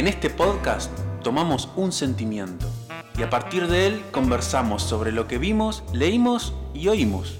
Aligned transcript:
En 0.00 0.06
este 0.06 0.30
podcast 0.30 0.90
tomamos 1.22 1.68
un 1.76 1.92
sentimiento 1.92 2.66
y 3.18 3.22
a 3.22 3.28
partir 3.28 3.66
de 3.66 3.86
él 3.86 4.02
conversamos 4.12 4.82
sobre 4.82 5.12
lo 5.12 5.28
que 5.28 5.36
vimos, 5.36 5.84
leímos 5.92 6.54
y 6.72 6.88
oímos. 6.88 7.36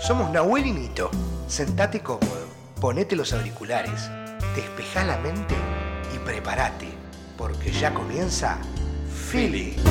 Somos 0.00 0.30
Nahuel 0.30 0.66
y 0.66 0.72
Nito. 0.74 1.10
Sentate 1.48 1.98
cómodo, 1.98 2.46
ponete 2.80 3.16
los 3.16 3.32
auriculares, 3.32 4.08
despejá 4.54 5.02
la 5.02 5.18
mente 5.18 5.56
y 6.14 6.18
prepárate, 6.18 6.86
porque 7.36 7.72
ya 7.72 7.92
comienza 7.92 8.58
Feelings. 9.32 9.82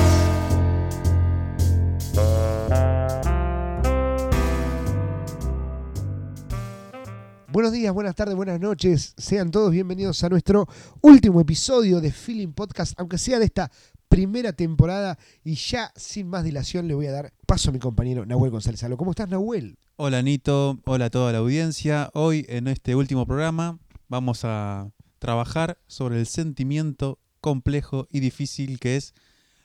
Buenos 7.50 7.72
días, 7.72 7.94
buenas 7.94 8.14
tardes, 8.14 8.36
buenas 8.36 8.60
noches. 8.60 9.14
Sean 9.16 9.50
todos 9.50 9.72
bienvenidos 9.72 10.22
a 10.22 10.28
nuestro 10.28 10.68
último 11.00 11.40
episodio 11.40 11.98
de 11.98 12.12
Feeling 12.12 12.52
Podcast, 12.52 12.92
aunque 13.00 13.16
sea 13.16 13.38
de 13.38 13.46
esta 13.46 13.70
primera 14.06 14.52
temporada. 14.52 15.18
Y 15.42 15.54
ya 15.54 15.90
sin 15.96 16.28
más 16.28 16.44
dilación 16.44 16.86
le 16.86 16.92
voy 16.92 17.06
a 17.06 17.12
dar 17.12 17.32
paso 17.46 17.70
a 17.70 17.72
mi 17.72 17.78
compañero 17.78 18.26
Nahuel 18.26 18.50
González 18.50 18.80
Salo. 18.80 18.98
¿Cómo 18.98 19.12
estás, 19.12 19.30
Nahuel? 19.30 19.78
Hola 19.96 20.20
Nito, 20.20 20.78
hola 20.84 21.06
a 21.06 21.10
toda 21.10 21.32
la 21.32 21.38
audiencia. 21.38 22.10
Hoy 22.12 22.44
en 22.50 22.68
este 22.68 22.94
último 22.94 23.24
programa 23.26 23.78
vamos 24.08 24.44
a 24.44 24.90
trabajar 25.18 25.78
sobre 25.86 26.20
el 26.20 26.26
sentimiento 26.26 27.18
complejo 27.40 28.08
y 28.10 28.20
difícil 28.20 28.78
que 28.78 28.96
es 28.96 29.14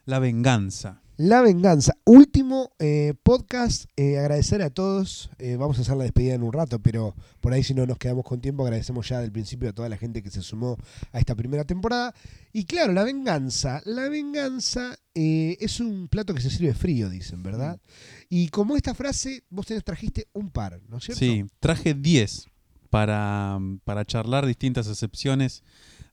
la 0.06 0.20
venganza. 0.20 1.03
La 1.16 1.42
venganza. 1.42 1.96
Último 2.06 2.72
eh, 2.80 3.14
podcast. 3.22 3.86
eh, 3.98 4.18
agradecer 4.18 4.64
a 4.64 4.72
todos. 4.72 5.30
eh, 5.38 5.58
vamos 5.58 5.78
a 5.78 5.82
hacer 5.82 5.96
la 5.96 6.06
despedida 6.06 6.34
en 6.34 6.42
un 6.42 6.52
rato, 6.52 6.80
pero 6.80 7.16
por 7.40 7.54
ahí 7.54 7.62
si 7.64 7.76
no 7.76 7.86
nos 7.86 8.00
quedamos 8.00 8.26
con 8.26 8.42
tiempo, 8.42 8.64
agradecemos 8.64 9.08
ya 9.08 9.20
del 9.22 9.32
principio 9.32 9.70
a 9.70 9.74
toda 9.74 9.90
la 9.90 9.98
gente 9.98 10.24
que 10.24 10.32
se 10.32 10.42
sumó 10.42 10.76
a 11.12 11.20
esta 11.20 11.36
primera 11.36 11.66
temporada. 11.66 12.16
Y 12.52 12.66
claro, 12.66 12.94
la 12.94 13.04
venganza. 13.04 13.82
La 13.86 14.10
venganza 14.10 14.98
eh, 15.14 15.56
es 15.60 15.80
un 15.80 16.08
plato 16.08 16.34
que 16.34 16.42
se 16.42 16.50
sirve 16.50 16.74
frío, 16.74 17.10
dicen, 17.10 17.44
¿verdad? 17.44 17.80
Y 18.28 18.48
como 18.50 18.76
esta 18.76 18.96
frase, 18.96 19.44
vos 19.52 19.68
tenés, 19.68 19.84
trajiste 19.84 20.28
un 20.34 20.50
par, 20.50 20.82
¿no 20.90 20.98
es 20.98 21.04
cierto? 21.04 21.20
Sí, 21.20 21.46
traje 21.60 21.94
10 21.94 22.48
para, 22.94 23.60
para 23.86 24.06
charlar 24.06 24.46
distintas 24.46 24.88
excepciones 24.88 25.64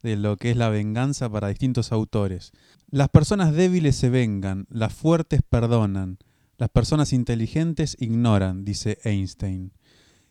de 0.02 0.16
lo 0.16 0.38
que 0.38 0.50
es 0.50 0.56
la 0.56 0.70
venganza 0.70 1.28
para 1.28 1.48
distintos 1.48 1.92
autores. 1.92 2.52
Las 2.88 3.10
personas 3.10 3.52
débiles 3.52 3.96
se 3.96 4.08
vengan, 4.08 4.66
las 4.70 4.94
fuertes 4.94 5.42
perdonan, 5.46 6.16
las 6.56 6.70
personas 6.70 7.12
inteligentes 7.12 7.98
ignoran, 8.00 8.64
dice 8.64 8.96
Einstein. 9.04 9.74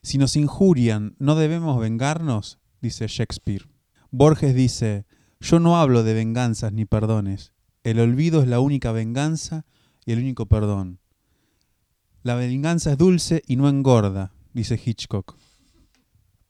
Si 0.02 0.17
nos 0.17 0.36
injurian, 0.36 1.16
¿no 1.20 1.36
debemos 1.36 1.80
vengarnos? 1.80 2.58
dice 2.81 3.05
Shakespeare. 3.08 3.67
Borges 4.09 4.55
dice, 4.55 5.05
yo 5.39 5.59
no 5.59 5.80
hablo 5.80 6.02
de 6.02 6.16
venganzas 6.16 6.73
ni 6.73 6.86
perdones. 6.86 7.53
El 7.83 8.00
olvido 8.00 8.42
es 8.42 8.47
la 8.47 8.59
única 8.59 8.92
venganza 8.92 9.67
y 10.03 10.14
el 10.14 10.20
único 10.20 10.47
perdón. 10.47 10.97
La 12.23 12.33
venganza 12.33 12.94
es 12.94 12.97
dulce 12.97 13.44
y 13.45 13.55
no 13.55 13.70
engorda, 13.70 14.33
dice 14.55 14.81
Hitchcock. 14.83 15.38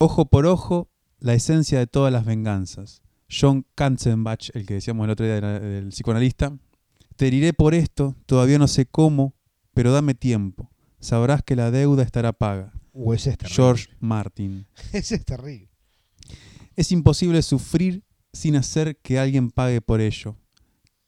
Ojo 0.01 0.29
por 0.29 0.45
ojo, 0.45 0.89
la 1.19 1.33
esencia 1.33 1.77
de 1.77 1.85
todas 1.85 2.13
las 2.13 2.23
venganzas. 2.23 3.01
John 3.29 3.65
Katzenbach, 3.75 4.49
el 4.53 4.65
que 4.65 4.75
decíamos 4.75 5.03
el 5.03 5.11
otro 5.11 5.25
día 5.25 5.41
del 5.41 5.89
psicoanalista, 5.89 6.57
te 7.17 7.27
heriré 7.27 7.51
por 7.51 7.73
esto, 7.73 8.15
todavía 8.25 8.57
no 8.57 8.69
sé 8.69 8.85
cómo, 8.85 9.35
pero 9.73 9.91
dame 9.91 10.13
tiempo. 10.13 10.71
Sabrás 11.01 11.43
que 11.43 11.57
la 11.57 11.69
deuda 11.69 12.03
estará 12.03 12.31
paga. 12.31 12.71
O 12.93 13.13
ese 13.13 13.31
es 13.31 13.37
terrible. 13.37 13.55
George 13.55 13.87
Martin. 13.99 14.67
Ese 14.93 15.15
es 15.15 15.25
terrible. 15.25 15.69
Es 16.77 16.93
imposible 16.93 17.41
sufrir 17.41 18.05
sin 18.31 18.55
hacer 18.55 18.97
que 19.01 19.19
alguien 19.19 19.51
pague 19.51 19.81
por 19.81 19.99
ello. 19.99 20.37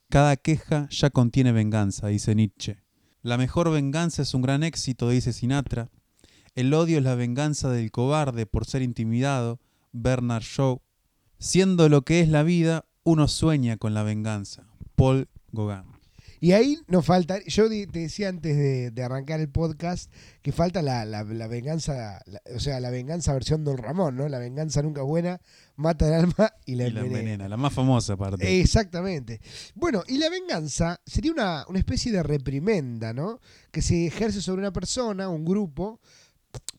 Cada 0.09 0.36
queja 0.36 0.89
ya 0.89 1.09
contiene 1.12 1.53
venganza, 1.53 2.08
dice 2.08 2.36
Nietzsche. 2.36 2.84
La 3.22 3.38
mejor 3.38 3.72
venganza 3.72 4.22
es 4.22 4.34
un 4.34 4.41
gran 4.41 4.63
éxito, 4.63 5.09
dice 5.09 5.31
Sinatra. 5.31 5.90
El 6.56 6.73
odio 6.73 6.97
es 6.97 7.03
la 7.03 7.16
venganza 7.16 7.69
del 7.69 7.91
cobarde 7.91 8.45
por 8.45 8.66
ser 8.66 8.81
intimidado, 8.81 9.59
Bernard 9.91 10.44
Shaw. 10.44 10.81
Siendo 11.39 11.89
lo 11.89 12.03
que 12.03 12.19
es 12.19 12.29
la 12.29 12.44
vida, 12.44 12.85
uno 13.03 13.28
sueña 13.28 13.78
con 13.78 13.94
la 13.94 14.03
venganza, 14.03 14.67
Paul 14.95 15.28
Gauguin. 15.51 15.90
Y 16.44 16.53
ahí 16.53 16.79
nos 16.88 17.06
falta, 17.06 17.38
yo 17.45 17.69
te 17.69 17.85
decía 18.00 18.28
antes 18.29 18.57
de, 18.57 18.90
de 18.90 19.03
arrancar 19.03 19.40
el 19.40 19.50
podcast 19.50 20.11
que 20.41 20.51
falta 20.51 20.81
la, 20.81 21.06
la- 21.06 21.23
la 21.23 21.47
venganza, 21.47 22.19
la- 22.25 22.41
o 22.56 22.59
sea, 22.59 22.79
la 22.79 22.90
venganza 22.90 23.31
versión 23.34 23.63
Don 23.63 23.78
Ramón, 23.78 24.16
¿no? 24.16 24.28
La 24.28 24.40
venganza 24.40 24.81
nunca 24.81 25.03
buena, 25.03 25.40
mata 25.75 26.07
el 26.07 26.13
alma 26.16 26.51
y 26.66 26.75
la 26.75 26.88
Y 26.88 26.91
la 26.91 27.00
envenena. 27.01 27.19
envenena, 27.19 27.47
la 27.47 27.57
más 27.57 27.72
famosa 27.73 28.13
aparte. 28.13 28.59
Exactamente. 28.59 29.40
Bueno, 29.75 30.01
y 30.07 30.17
la 30.17 30.29
venganza 30.31 31.00
sería 31.06 31.31
una, 31.31 31.63
una 31.69 31.78
especie 31.78 32.11
de 32.11 32.23
reprimenda, 32.23 33.13
¿no? 33.13 33.40
Que 33.72 33.84
se 33.84 34.07
ejerce 34.07 34.41
sobre 34.41 34.61
una 34.61 34.73
persona, 34.73 35.29
un 35.29 35.45
grupo, 35.45 36.00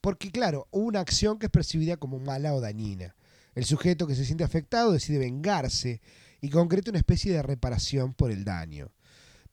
porque 0.00 0.31
claro, 0.31 0.69
una 0.71 1.00
acción 1.00 1.38
que 1.38 1.47
es 1.47 1.53
percibida 1.53 1.97
como 1.97 2.19
mala 2.19 2.55
o 2.55 2.60
dañina. 2.60 3.15
El 3.55 3.65
sujeto 3.65 4.06
que 4.06 4.15
se 4.15 4.25
siente 4.25 4.44
afectado 4.44 4.93
decide 4.93 5.19
vengarse 5.19 6.00
y 6.41 6.50
concreta 6.50 6.91
una 6.91 6.99
especie 6.99 7.33
de 7.33 7.43
reparación 7.43 8.15
por 8.15 8.31
el 8.31 8.44
daño. 8.44 8.91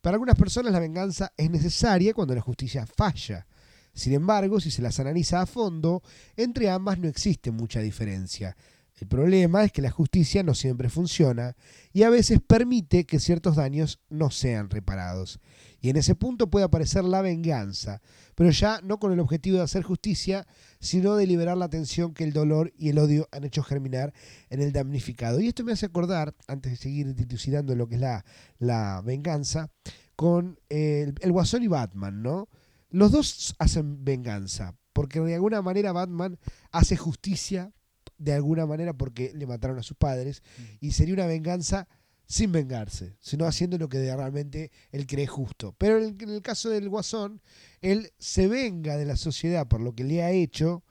Para 0.01 0.15
algunas 0.15 0.35
personas 0.35 0.71
la 0.71 0.79
venganza 0.79 1.33
es 1.35 1.51
necesaria 1.51 2.13
cuando 2.13 2.33
la 2.33 2.41
justicia 2.41 2.85
falla. 2.85 3.45
Sin 3.93 4.13
embargo, 4.13 4.61
si 4.61 4.71
se 4.71 4.81
las 4.81 4.99
analiza 4.99 5.41
a 5.41 5.45
fondo, 5.45 6.01
entre 6.37 6.69
ambas 6.69 6.97
no 6.99 7.07
existe 7.07 7.51
mucha 7.51 7.81
diferencia. 7.81 8.55
El 8.95 9.07
problema 9.07 9.63
es 9.63 9.71
que 9.71 9.81
la 9.81 9.91
justicia 9.91 10.43
no 10.43 10.53
siempre 10.53 10.89
funciona 10.89 11.55
y 11.93 12.03
a 12.03 12.09
veces 12.09 12.39
permite 12.45 13.05
que 13.05 13.19
ciertos 13.19 13.55
daños 13.55 13.99
no 14.09 14.29
sean 14.29 14.69
reparados. 14.69 15.39
Y 15.81 15.89
en 15.89 15.97
ese 15.97 16.15
punto 16.15 16.49
puede 16.49 16.65
aparecer 16.65 17.03
la 17.03 17.21
venganza, 17.21 18.01
pero 18.35 18.49
ya 18.51 18.81
no 18.83 18.99
con 18.99 19.13
el 19.13 19.19
objetivo 19.19 19.57
de 19.57 19.63
hacer 19.63 19.83
justicia, 19.83 20.45
sino 20.79 21.15
de 21.15 21.25
liberar 21.25 21.57
la 21.57 21.69
tensión 21.69 22.13
que 22.13 22.23
el 22.23 22.33
dolor 22.33 22.73
y 22.77 22.89
el 22.89 22.99
odio 22.99 23.27
han 23.31 23.45
hecho 23.45 23.63
germinar 23.63 24.13
en 24.49 24.61
el 24.61 24.73
damnificado. 24.73 25.39
Y 25.39 25.47
esto 25.47 25.63
me 25.63 25.71
hace 25.71 25.85
acordar, 25.85 26.35
antes 26.47 26.73
de 26.73 26.77
seguir 26.77 27.15
dilucidando 27.15 27.75
lo 27.75 27.87
que 27.87 27.95
es 27.95 28.01
la, 28.01 28.25
la 28.57 29.01
venganza, 29.05 29.71
con 30.15 30.59
el, 30.67 31.15
el 31.21 31.31
Guasón 31.31 31.63
y 31.63 31.67
Batman, 31.67 32.21
¿no? 32.21 32.49
Los 32.89 33.11
dos 33.11 33.55
hacen 33.59 34.03
venganza, 34.03 34.75
porque 34.91 35.21
de 35.21 35.35
alguna 35.35 35.61
manera 35.61 35.93
Batman 35.93 36.37
hace 36.71 36.97
justicia, 36.97 37.71
de 38.17 38.33
alguna 38.33 38.65
manera 38.65 38.93
porque 38.93 39.31
le 39.33 39.47
mataron 39.47 39.79
a 39.79 39.83
sus 39.83 39.95
padres, 39.95 40.43
y 40.81 40.91
sería 40.91 41.13
una 41.13 41.25
venganza 41.25 41.87
sin 42.29 42.51
vengarse, 42.51 43.15
sino 43.19 43.45
haciendo 43.45 43.77
lo 43.77 43.89
que 43.89 44.15
realmente 44.15 44.71
él 44.91 45.07
cree 45.07 45.27
justo. 45.27 45.75
Pero 45.77 45.97
en 45.97 46.15
el, 46.21 46.41
caso 46.41 46.69
del 46.69 46.87
Guasón, 46.87 47.41
él 47.81 48.11
se 48.19 48.47
venga 48.47 48.95
de 48.95 49.05
la 49.05 49.17
sociedad 49.17 49.67
por 49.67 49.81
lo 49.81 49.93
que 49.95 50.03
le 50.03 50.23
ha 50.23 50.31
hecho, 50.31 50.83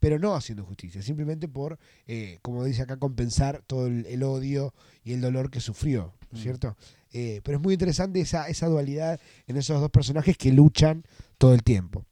pero 0.00 0.18
no 0.18 0.34
haciendo 0.34 0.64
justicia, 0.64 1.02
simplemente 1.02 1.48
por, 1.48 1.78
eh, 2.06 2.38
como 2.40 2.64
dice 2.64 2.82
acá, 2.82 2.96
compensar 2.96 3.62
todo 3.66 3.86
el, 3.86 4.06
el 4.06 4.22
odio 4.22 4.74
y 5.04 5.12
el 5.12 5.20
dolor 5.20 5.50
que 5.50 5.60
sufrió, 5.60 6.14
¿no 6.30 6.38
es 6.38 6.40
Mm. 6.40 6.42
¿cierto? 6.42 6.76
Eh, 7.12 7.40
pero 7.44 7.58
es 7.58 7.62
muy 7.62 7.74
interesante 7.74 8.20
esa, 8.20 8.48
esa 8.48 8.66
dualidad 8.66 9.20
en 9.46 9.56
esos 9.56 9.80
dos 9.80 9.90
personajes 9.90 10.36
que 10.36 10.52
luchan 10.52 11.04
todo 11.38 11.54
el 11.54 11.62
tiempo. 11.62 12.04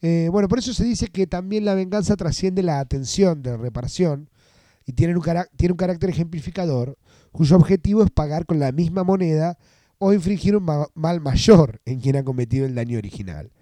Eh, 0.00 0.28
bueno, 0.30 0.48
por 0.48 0.58
eso 0.58 0.72
se 0.72 0.84
dice 0.84 1.08
que 1.08 1.26
también 1.26 1.64
la 1.64 1.74
venganza 1.74 2.16
trasciende 2.16 2.62
la 2.62 2.80
atención 2.80 3.42
de 3.42 3.56
reparación 3.56 4.30
y 4.88 4.94
tiene 4.94 5.14
un, 5.14 5.22
tiene 5.56 5.72
un 5.72 5.76
carácter 5.76 6.08
ejemplificador 6.08 6.96
cuyo 7.30 7.56
objetivo 7.56 8.02
es 8.02 8.10
pagar 8.10 8.46
con 8.46 8.58
la 8.58 8.72
misma 8.72 9.04
moneda 9.04 9.58
o 9.98 10.14
infringir 10.14 10.56
un 10.56 10.64
ma- 10.64 10.86
mal 10.94 11.20
mayor 11.20 11.82
en 11.84 12.00
quien 12.00 12.16
ha 12.16 12.24
cometido 12.24 12.64
el 12.64 12.74
daño 12.74 12.96
original. 12.96 13.52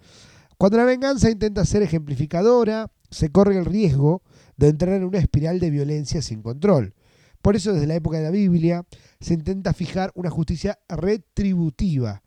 Cuando 0.57 0.77
la 0.77 0.85
venganza 0.85 1.29
intenta 1.29 1.65
ser 1.65 1.83
ejemplificadora, 1.83 2.89
se 3.11 3.29
corre 3.29 3.57
el 3.57 3.65
riesgo 3.65 4.21
de 4.55 4.69
entrar 4.69 4.95
en 4.95 5.03
una 5.03 5.17
espiral 5.17 5.59
de 5.59 5.69
violencia 5.69 6.21
sin 6.21 6.41
control. 6.41 6.93
Por 7.41 7.57
eso 7.57 7.73
desde 7.73 7.87
la 7.87 7.95
época 7.95 8.19
de 8.19 8.23
la 8.23 8.31
Biblia 8.31 8.85
se 9.19 9.33
intenta 9.33 9.73
fijar 9.73 10.13
una 10.15 10.29
justicia 10.29 10.79
retributiva 10.87 12.23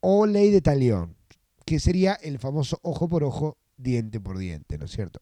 o 0.00 0.26
ley 0.26 0.52
de 0.52 0.60
talión, 0.60 1.16
que 1.66 1.80
sería 1.80 2.14
el 2.14 2.38
famoso 2.38 2.78
ojo 2.82 3.08
por 3.08 3.24
ojo, 3.24 3.58
diente 3.82 4.20
por 4.20 4.38
diente, 4.38 4.78
¿no 4.78 4.84
es 4.86 4.92
cierto? 4.92 5.20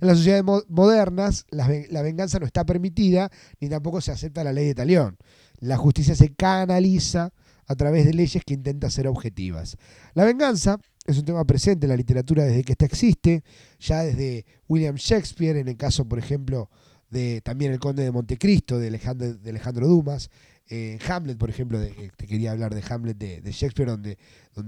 En 0.00 0.08
las 0.08 0.18
sociedades 0.18 0.44
mo- 0.44 0.62
modernas 0.68 1.46
la, 1.50 1.66
ven- 1.68 1.86
la 1.90 2.02
venganza 2.02 2.38
no 2.38 2.46
está 2.46 2.64
permitida 2.64 3.30
ni 3.60 3.68
tampoco 3.68 4.00
se 4.00 4.12
acepta 4.12 4.44
la 4.44 4.52
ley 4.52 4.66
de 4.66 4.74
talión. 4.74 5.16
La 5.58 5.76
justicia 5.76 6.14
se 6.14 6.34
canaliza 6.34 7.32
a 7.66 7.74
través 7.76 8.04
de 8.04 8.14
leyes 8.14 8.42
que 8.44 8.54
intentan 8.54 8.90
ser 8.90 9.06
objetivas. 9.06 9.76
La 10.14 10.24
venganza 10.24 10.78
es 11.06 11.18
un 11.18 11.24
tema 11.24 11.44
presente 11.44 11.86
en 11.86 11.90
la 11.90 11.96
literatura 11.96 12.44
desde 12.44 12.64
que 12.64 12.72
ésta 12.72 12.84
existe, 12.84 13.42
ya 13.78 14.02
desde 14.02 14.44
William 14.68 14.96
Shakespeare, 14.96 15.56
en 15.58 15.68
el 15.68 15.76
caso, 15.76 16.06
por 16.06 16.18
ejemplo, 16.18 16.68
de 17.10 17.40
también 17.42 17.72
el 17.72 17.78
Conde 17.80 18.02
de 18.04 18.10
Montecristo, 18.12 18.78
de 18.78 18.88
Alejandro, 18.88 19.34
de 19.34 19.50
Alejandro 19.50 19.88
Dumas, 19.88 20.30
eh, 20.68 20.98
Hamlet, 21.08 21.36
por 21.36 21.50
ejemplo, 21.50 21.82
eh, 21.82 22.10
te 22.16 22.26
quería 22.28 22.52
hablar 22.52 22.74
de 22.74 22.82
Hamlet 22.88 23.16
de, 23.18 23.40
Shakespeare, 23.50 23.90
donde, 23.90 24.18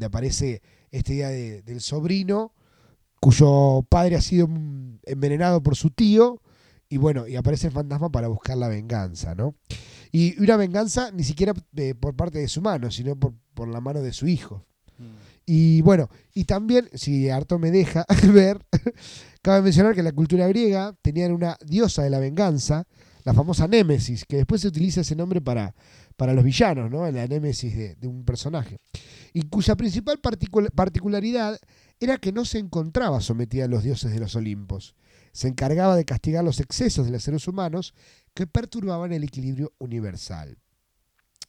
aparece 0.05 0.61
esta 0.91 1.13
idea 1.13 1.29
de- 1.29 1.63
del 1.63 1.81
sobrino 1.81 2.53
cuyo 3.23 3.87
padre 3.89 4.17
ha 4.17 4.21
sido 4.21 4.49
mm, 4.49 4.99
envenenado 5.05 5.63
por 5.63 5.77
su 5.77 5.91
tío 5.91 6.43
y 6.89 6.97
bueno, 6.97 7.29
y 7.29 7.37
aparece 7.37 7.69
el 7.69 7.73
fantasma 7.73 8.11
para 8.11 8.27
buscar 8.27 8.59
la 8.59 8.67
venganza, 8.67 9.37
¿no? 9.37 9.55
Y 10.11 10.39
una 10.43 10.57
venganza 10.57 11.11
ni 11.13 11.23
siquiera 11.23 11.55
eh, 11.77 11.95
por 11.95 12.17
parte 12.17 12.41
de 12.41 12.49
su 12.49 12.61
mano, 12.61 12.91
sino 12.91 13.15
por, 13.17 13.33
por 13.55 13.69
la 13.69 13.81
mano 13.81 14.03
de 14.03 14.13
su 14.13 14.27
hijo. 14.27 14.67
Y 15.47 15.81
bueno, 15.83 16.09
y 16.35 16.45
también, 16.45 16.89
si 16.95 17.31
harto 17.31 17.59
me 17.61 17.71
deja 17.71 18.05
ver, 18.35 18.59
cabe 19.41 19.63
mencionar 19.63 19.95
que 19.95 20.01
en 20.01 20.07
la 20.07 20.13
cultura 20.13 20.47
griega 20.49 20.95
tenían 21.01 21.33
una 21.33 21.57
diosa 21.65 22.03
de 22.03 22.11
la 22.11 22.19
venganza, 22.19 22.85
la 23.25 23.33
famosa 23.35 23.69
Némesis, 23.69 24.25
que 24.25 24.37
después 24.37 24.61
se 24.61 24.69
utiliza 24.69 25.01
ese 25.01 25.17
nombre 25.17 25.41
para, 25.41 25.75
para 26.17 26.35
los 26.35 26.45
villanos, 26.45 26.91
¿no? 26.91 27.11
La 27.11 27.27
Némesis 27.27 27.75
de, 27.77 27.95
de 27.95 28.07
un 28.07 28.25
personaje. 28.25 28.79
Y 29.33 29.43
cuya 29.43 29.77
principal 29.77 30.21
particul- 30.21 30.71
particularidad 30.73 31.59
era 32.05 32.19
que 32.19 32.33
no 32.33 32.45
se 32.45 32.59
encontraba 32.59 33.21
sometida 33.21 33.65
a 33.65 33.69
los 33.69 33.83
dioses 33.83 34.13
de 34.13 34.21
los 34.21 34.35
Olimpos. 34.37 34.95
Se 35.33 35.49
encargaba 35.49 35.97
de 35.97 36.05
castigar 36.05 36.45
los 36.45 36.61
excesos 36.61 37.07
de 37.07 37.13
los 37.13 37.23
seres 37.23 37.47
humanos 37.49 37.95
que 38.35 38.47
perturbaban 38.47 39.13
el 39.13 39.25
equilibrio 39.25 39.73
universal. 39.79 40.59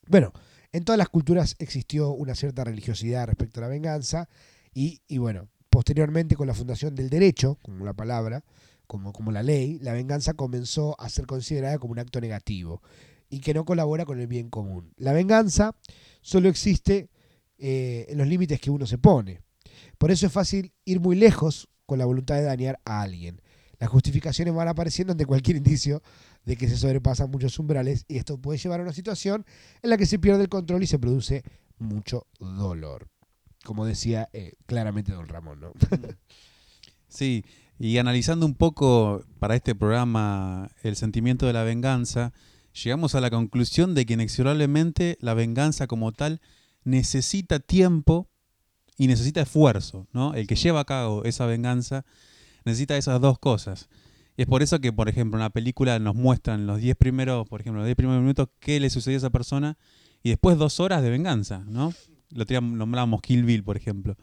Bueno, 0.07 0.31
en 0.71 0.83
todas 0.83 0.97
las 0.97 1.09
culturas 1.09 1.55
existió 1.59 2.11
una 2.11 2.35
cierta 2.35 2.63
religiosidad 2.63 3.27
respecto 3.27 3.59
a 3.59 3.63
la 3.63 3.67
venganza 3.67 4.27
y, 4.73 5.01
bueno, 5.17 5.49
posteriormente 5.69 6.35
con 6.35 6.47
la 6.47 6.53
fundación 6.53 6.95
del 6.95 7.09
derecho, 7.09 7.59
como 7.61 7.85
la 7.85 7.93
palabra, 7.93 8.43
como, 8.87 9.13
como 9.13 9.31
la 9.31 9.43
ley, 9.43 9.79
la 9.79 9.93
venganza 9.93 10.33
comenzó 10.33 10.99
a 10.99 11.09
ser 11.09 11.25
considerada 11.25 11.77
como 11.77 11.93
un 11.93 11.99
acto 11.99 12.19
negativo 12.19 12.81
y 13.29 13.39
que 13.39 13.53
no 13.53 13.65
colabora 13.65 14.05
con 14.05 14.19
el 14.19 14.27
bien 14.27 14.49
común. 14.49 14.93
La 14.97 15.13
venganza 15.13 15.75
solo 16.21 16.49
existe 16.49 17.09
eh, 17.57 18.05
en 18.09 18.17
los 18.17 18.27
límites 18.27 18.59
que 18.59 18.69
uno 18.69 18.85
se 18.85 18.97
pone. 18.97 19.41
Por 20.03 20.11
eso 20.11 20.27
es 20.27 20.33
fácil 20.33 20.73
ir 20.83 20.99
muy 20.99 21.15
lejos 21.15 21.69
con 21.85 21.97
la 21.97 22.03
voluntad 22.03 22.35
de 22.35 22.41
dañar 22.41 22.77
a 22.83 22.99
alguien. 23.03 23.41
Las 23.79 23.89
justificaciones 23.89 24.53
van 24.53 24.67
apareciendo 24.67 25.13
ante 25.13 25.25
cualquier 25.25 25.55
indicio 25.63 26.03
de 26.43 26.57
que 26.57 26.67
se 26.67 26.75
sobrepasan 26.75 27.31
muchos 27.31 27.57
umbrales 27.57 28.03
y 28.09 28.17
esto 28.17 28.37
puede 28.37 28.59
llevar 28.59 28.81
a 28.81 28.83
una 28.83 28.91
situación 28.91 29.45
en 29.81 29.89
la 29.89 29.95
que 29.95 30.05
se 30.05 30.19
pierde 30.19 30.41
el 30.41 30.49
control 30.49 30.83
y 30.83 30.87
se 30.87 30.99
produce 30.99 31.43
mucho 31.77 32.27
dolor. 32.37 33.07
Como 33.63 33.85
decía 33.85 34.27
eh, 34.33 34.55
claramente 34.65 35.13
don 35.13 35.29
Ramón, 35.29 35.61
¿no? 35.61 35.71
Sí, 37.07 37.45
y 37.79 37.97
analizando 37.97 38.45
un 38.45 38.55
poco 38.55 39.23
para 39.39 39.55
este 39.55 39.73
programa 39.73 40.69
el 40.81 40.97
sentimiento 40.97 41.47
de 41.47 41.53
la 41.53 41.63
venganza, 41.63 42.33
llegamos 42.73 43.15
a 43.15 43.21
la 43.21 43.29
conclusión 43.29 43.95
de 43.95 44.05
que 44.05 44.15
inexorablemente 44.15 45.17
la 45.21 45.33
venganza 45.33 45.87
como 45.87 46.11
tal 46.11 46.41
necesita 46.83 47.59
tiempo 47.59 48.32
y 48.97 49.07
necesita 49.07 49.41
esfuerzo, 49.41 50.07
¿no? 50.13 50.33
El 50.33 50.47
que 50.47 50.55
lleva 50.55 50.81
a 50.81 50.85
cabo 50.85 51.23
esa 51.23 51.45
venganza 51.45 52.05
necesita 52.65 52.97
esas 52.97 53.19
dos 53.19 53.39
cosas. 53.39 53.89
Y 54.37 54.43
es 54.43 54.47
por 54.47 54.63
eso 54.63 54.79
que, 54.79 54.91
por 54.91 55.09
ejemplo, 55.09 55.37
en 55.37 55.43
la 55.43 55.49
película 55.49 55.99
nos 55.99 56.15
muestran 56.15 56.65
los 56.65 56.79
10 56.79 56.95
primeros, 56.95 57.47
por 57.47 57.61
ejemplo, 57.61 57.81
los 57.81 57.87
10 57.87 57.95
primeros 57.95 58.21
minutos 58.21 58.49
qué 58.59 58.79
le 58.79 58.89
sucedió 58.89 59.17
a 59.17 59.19
esa 59.19 59.29
persona 59.29 59.77
y 60.23 60.29
después 60.29 60.57
dos 60.57 60.79
horas 60.79 61.03
de 61.03 61.09
venganza, 61.09 61.63
¿no? 61.67 61.93
Lo 62.29 62.45
nombrábamos 62.61 63.21
Kill 63.21 63.43
Bill, 63.43 63.63
por 63.63 63.77
ejemplo. 63.77 64.15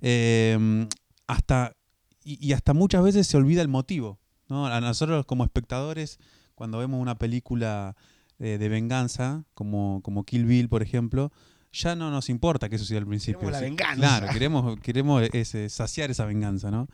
Eh, 0.00 0.86
hasta, 1.26 1.76
y, 2.22 2.46
y 2.46 2.52
hasta 2.52 2.74
muchas 2.74 3.02
veces 3.02 3.26
se 3.26 3.36
olvida 3.36 3.62
el 3.62 3.68
motivo, 3.68 4.20
¿no? 4.48 4.66
A 4.66 4.80
nosotros 4.80 5.26
como 5.26 5.44
espectadores, 5.44 6.18
cuando 6.54 6.78
vemos 6.78 7.00
una 7.00 7.16
película 7.16 7.96
eh, 8.38 8.56
de 8.56 8.68
venganza, 8.70 9.44
como, 9.52 10.00
como 10.02 10.24
Kill 10.24 10.46
Bill, 10.46 10.70
por 10.70 10.82
ejemplo, 10.82 11.30
ya 11.72 11.94
no 11.94 12.10
nos 12.10 12.28
importa 12.28 12.68
que 12.68 12.76
eso 12.76 12.84
sea 12.84 12.98
al 12.98 13.06
principio. 13.06 13.40
Queremos 13.40 13.60
la 13.60 13.66
venganza. 13.66 13.96
Claro, 13.96 14.32
queremos, 14.32 14.80
queremos 14.80 15.28
ese, 15.32 15.68
saciar 15.68 16.10
esa 16.10 16.24
venganza, 16.24 16.70
¿no? 16.70 16.88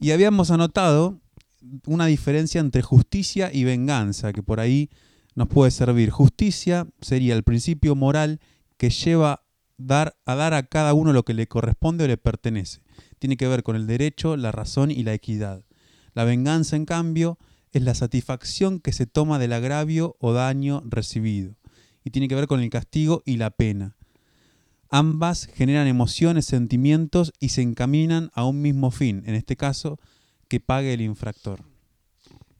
Y 0.00 0.10
habíamos 0.10 0.50
anotado 0.50 1.20
una 1.86 2.06
diferencia 2.06 2.60
entre 2.60 2.82
justicia 2.82 3.50
y 3.52 3.64
venganza, 3.64 4.32
que 4.32 4.42
por 4.42 4.60
ahí 4.60 4.90
nos 5.34 5.48
puede 5.48 5.70
servir. 5.70 6.10
Justicia 6.10 6.86
sería 7.00 7.34
el 7.34 7.42
principio 7.42 7.94
moral 7.94 8.40
que 8.76 8.90
lleva 8.90 9.44
dar, 9.76 10.16
a 10.24 10.34
dar 10.34 10.54
a 10.54 10.64
cada 10.64 10.94
uno 10.94 11.12
lo 11.12 11.24
que 11.24 11.34
le 11.34 11.46
corresponde 11.46 12.04
o 12.04 12.08
le 12.08 12.16
pertenece. 12.16 12.82
Tiene 13.18 13.36
que 13.36 13.48
ver 13.48 13.62
con 13.62 13.76
el 13.76 13.86
derecho, 13.86 14.36
la 14.36 14.52
razón 14.52 14.90
y 14.90 15.02
la 15.02 15.14
equidad. 15.14 15.64
La 16.14 16.24
venganza, 16.24 16.76
en 16.76 16.84
cambio, 16.84 17.38
es 17.72 17.82
la 17.82 17.94
satisfacción 17.94 18.80
que 18.80 18.92
se 18.92 19.06
toma 19.06 19.38
del 19.38 19.52
agravio 19.52 20.16
o 20.20 20.32
daño 20.32 20.82
recibido. 20.86 21.54
Y 22.04 22.10
tiene 22.10 22.28
que 22.28 22.34
ver 22.34 22.46
con 22.46 22.60
el 22.60 22.70
castigo 22.70 23.22
y 23.26 23.36
la 23.36 23.50
pena. 23.50 23.97
Ambas 24.90 25.46
generan 25.46 25.86
emociones, 25.86 26.46
sentimientos 26.46 27.32
y 27.40 27.50
se 27.50 27.62
encaminan 27.62 28.30
a 28.34 28.44
un 28.44 28.62
mismo 28.62 28.90
fin, 28.90 29.22
en 29.26 29.34
este 29.34 29.56
caso, 29.56 29.98
que 30.48 30.60
pague 30.60 30.94
el 30.94 31.02
infractor. 31.02 31.60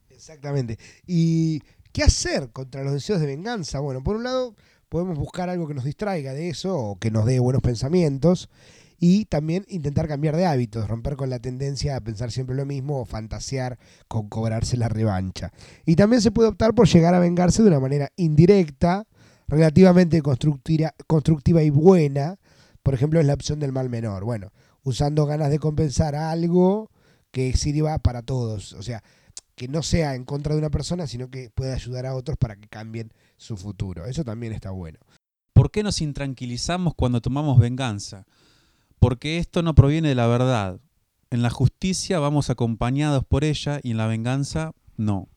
Exactamente. 0.09 0.77
¿Y 1.07 1.61
qué 1.91 2.03
hacer 2.03 2.51
contra 2.51 2.83
los 2.83 2.93
deseos 2.93 3.19
de 3.19 3.27
venganza? 3.27 3.79
Bueno, 3.79 4.03
por 4.03 4.15
un 4.15 4.23
lado, 4.23 4.55
podemos 4.89 5.17
buscar 5.17 5.49
algo 5.49 5.67
que 5.67 5.73
nos 5.73 5.85
distraiga 5.85 6.33
de 6.33 6.49
eso 6.49 6.77
o 6.77 6.99
que 6.99 7.11
nos 7.11 7.25
dé 7.25 7.39
buenos 7.39 7.61
pensamientos 7.61 8.49
y 8.99 9.25
también 9.25 9.65
intentar 9.69 10.07
cambiar 10.07 10.35
de 10.35 10.45
hábitos, 10.45 10.87
romper 10.87 11.15
con 11.15 11.29
la 11.29 11.39
tendencia 11.39 11.95
a 11.95 12.01
pensar 12.01 12.31
siempre 12.31 12.55
lo 12.55 12.65
mismo 12.65 12.99
o 12.99 13.05
fantasear 13.05 13.79
con 14.07 14.27
cobrarse 14.27 14.77
la 14.77 14.89
revancha. 14.89 15.51
Y 15.85 15.95
también 15.95 16.21
se 16.21 16.31
puede 16.31 16.49
optar 16.49 16.73
por 16.73 16.87
llegar 16.87 17.13
a 17.13 17.19
vengarse 17.19 17.63
de 17.63 17.69
una 17.69 17.79
manera 17.79 18.11
indirecta, 18.17 19.07
relativamente 19.49 20.21
constructiva, 20.21 21.63
y 21.63 21.69
buena. 21.69 22.37
Por 22.83 22.93
ejemplo, 22.93 23.19
es 23.19 23.25
la 23.25 23.33
opción 23.33 23.59
del 23.59 23.71
mal 23.71 23.89
menor. 23.89 24.23
Bueno, 24.23 24.51
usando 24.83 25.25
ganas 25.25 25.49
de 25.49 25.59
compensar 25.59 26.15
algo 26.15 26.89
que 27.31 27.55
sirva 27.57 27.99
para 27.99 28.21
todos. 28.21 28.73
O 28.73 28.83
sea, 28.83 29.03
que 29.55 29.67
no 29.67 29.83
sea 29.83 30.15
en 30.15 30.23
contra 30.23 30.53
de 30.53 30.59
una 30.59 30.69
persona, 30.69 31.07
sino 31.07 31.29
que 31.29 31.49
pueda 31.49 31.73
ayudar 31.73 32.05
a 32.05 32.15
otros 32.15 32.37
para 32.37 32.55
que 32.55 32.69
cambien 32.69 33.11
su 33.37 33.57
futuro. 33.57 34.05
Eso 34.05 34.23
también 34.23 34.53
está 34.53 34.71
bueno. 34.71 34.99
¿Por 35.53 35.71
qué 35.71 35.83
nos 35.83 36.01
intranquilizamos 36.01 36.93
cuando 36.95 37.19
tomamos 37.19 37.59
venganza? 37.59 38.25
Porque 38.99 39.37
esto 39.37 39.61
no 39.61 39.75
proviene 39.75 40.09
de 40.09 40.15
la 40.15 40.27
verdad. 40.27 40.79
En 41.31 41.41
la 41.41 41.49
justicia 41.49 42.19
vamos 42.19 42.49
acompañados 42.49 43.25
por 43.25 43.43
ella 43.43 43.79
y 43.83 43.91
en 43.91 43.97
la 43.97 44.07
venganza 44.07 44.71
no. 44.95 45.27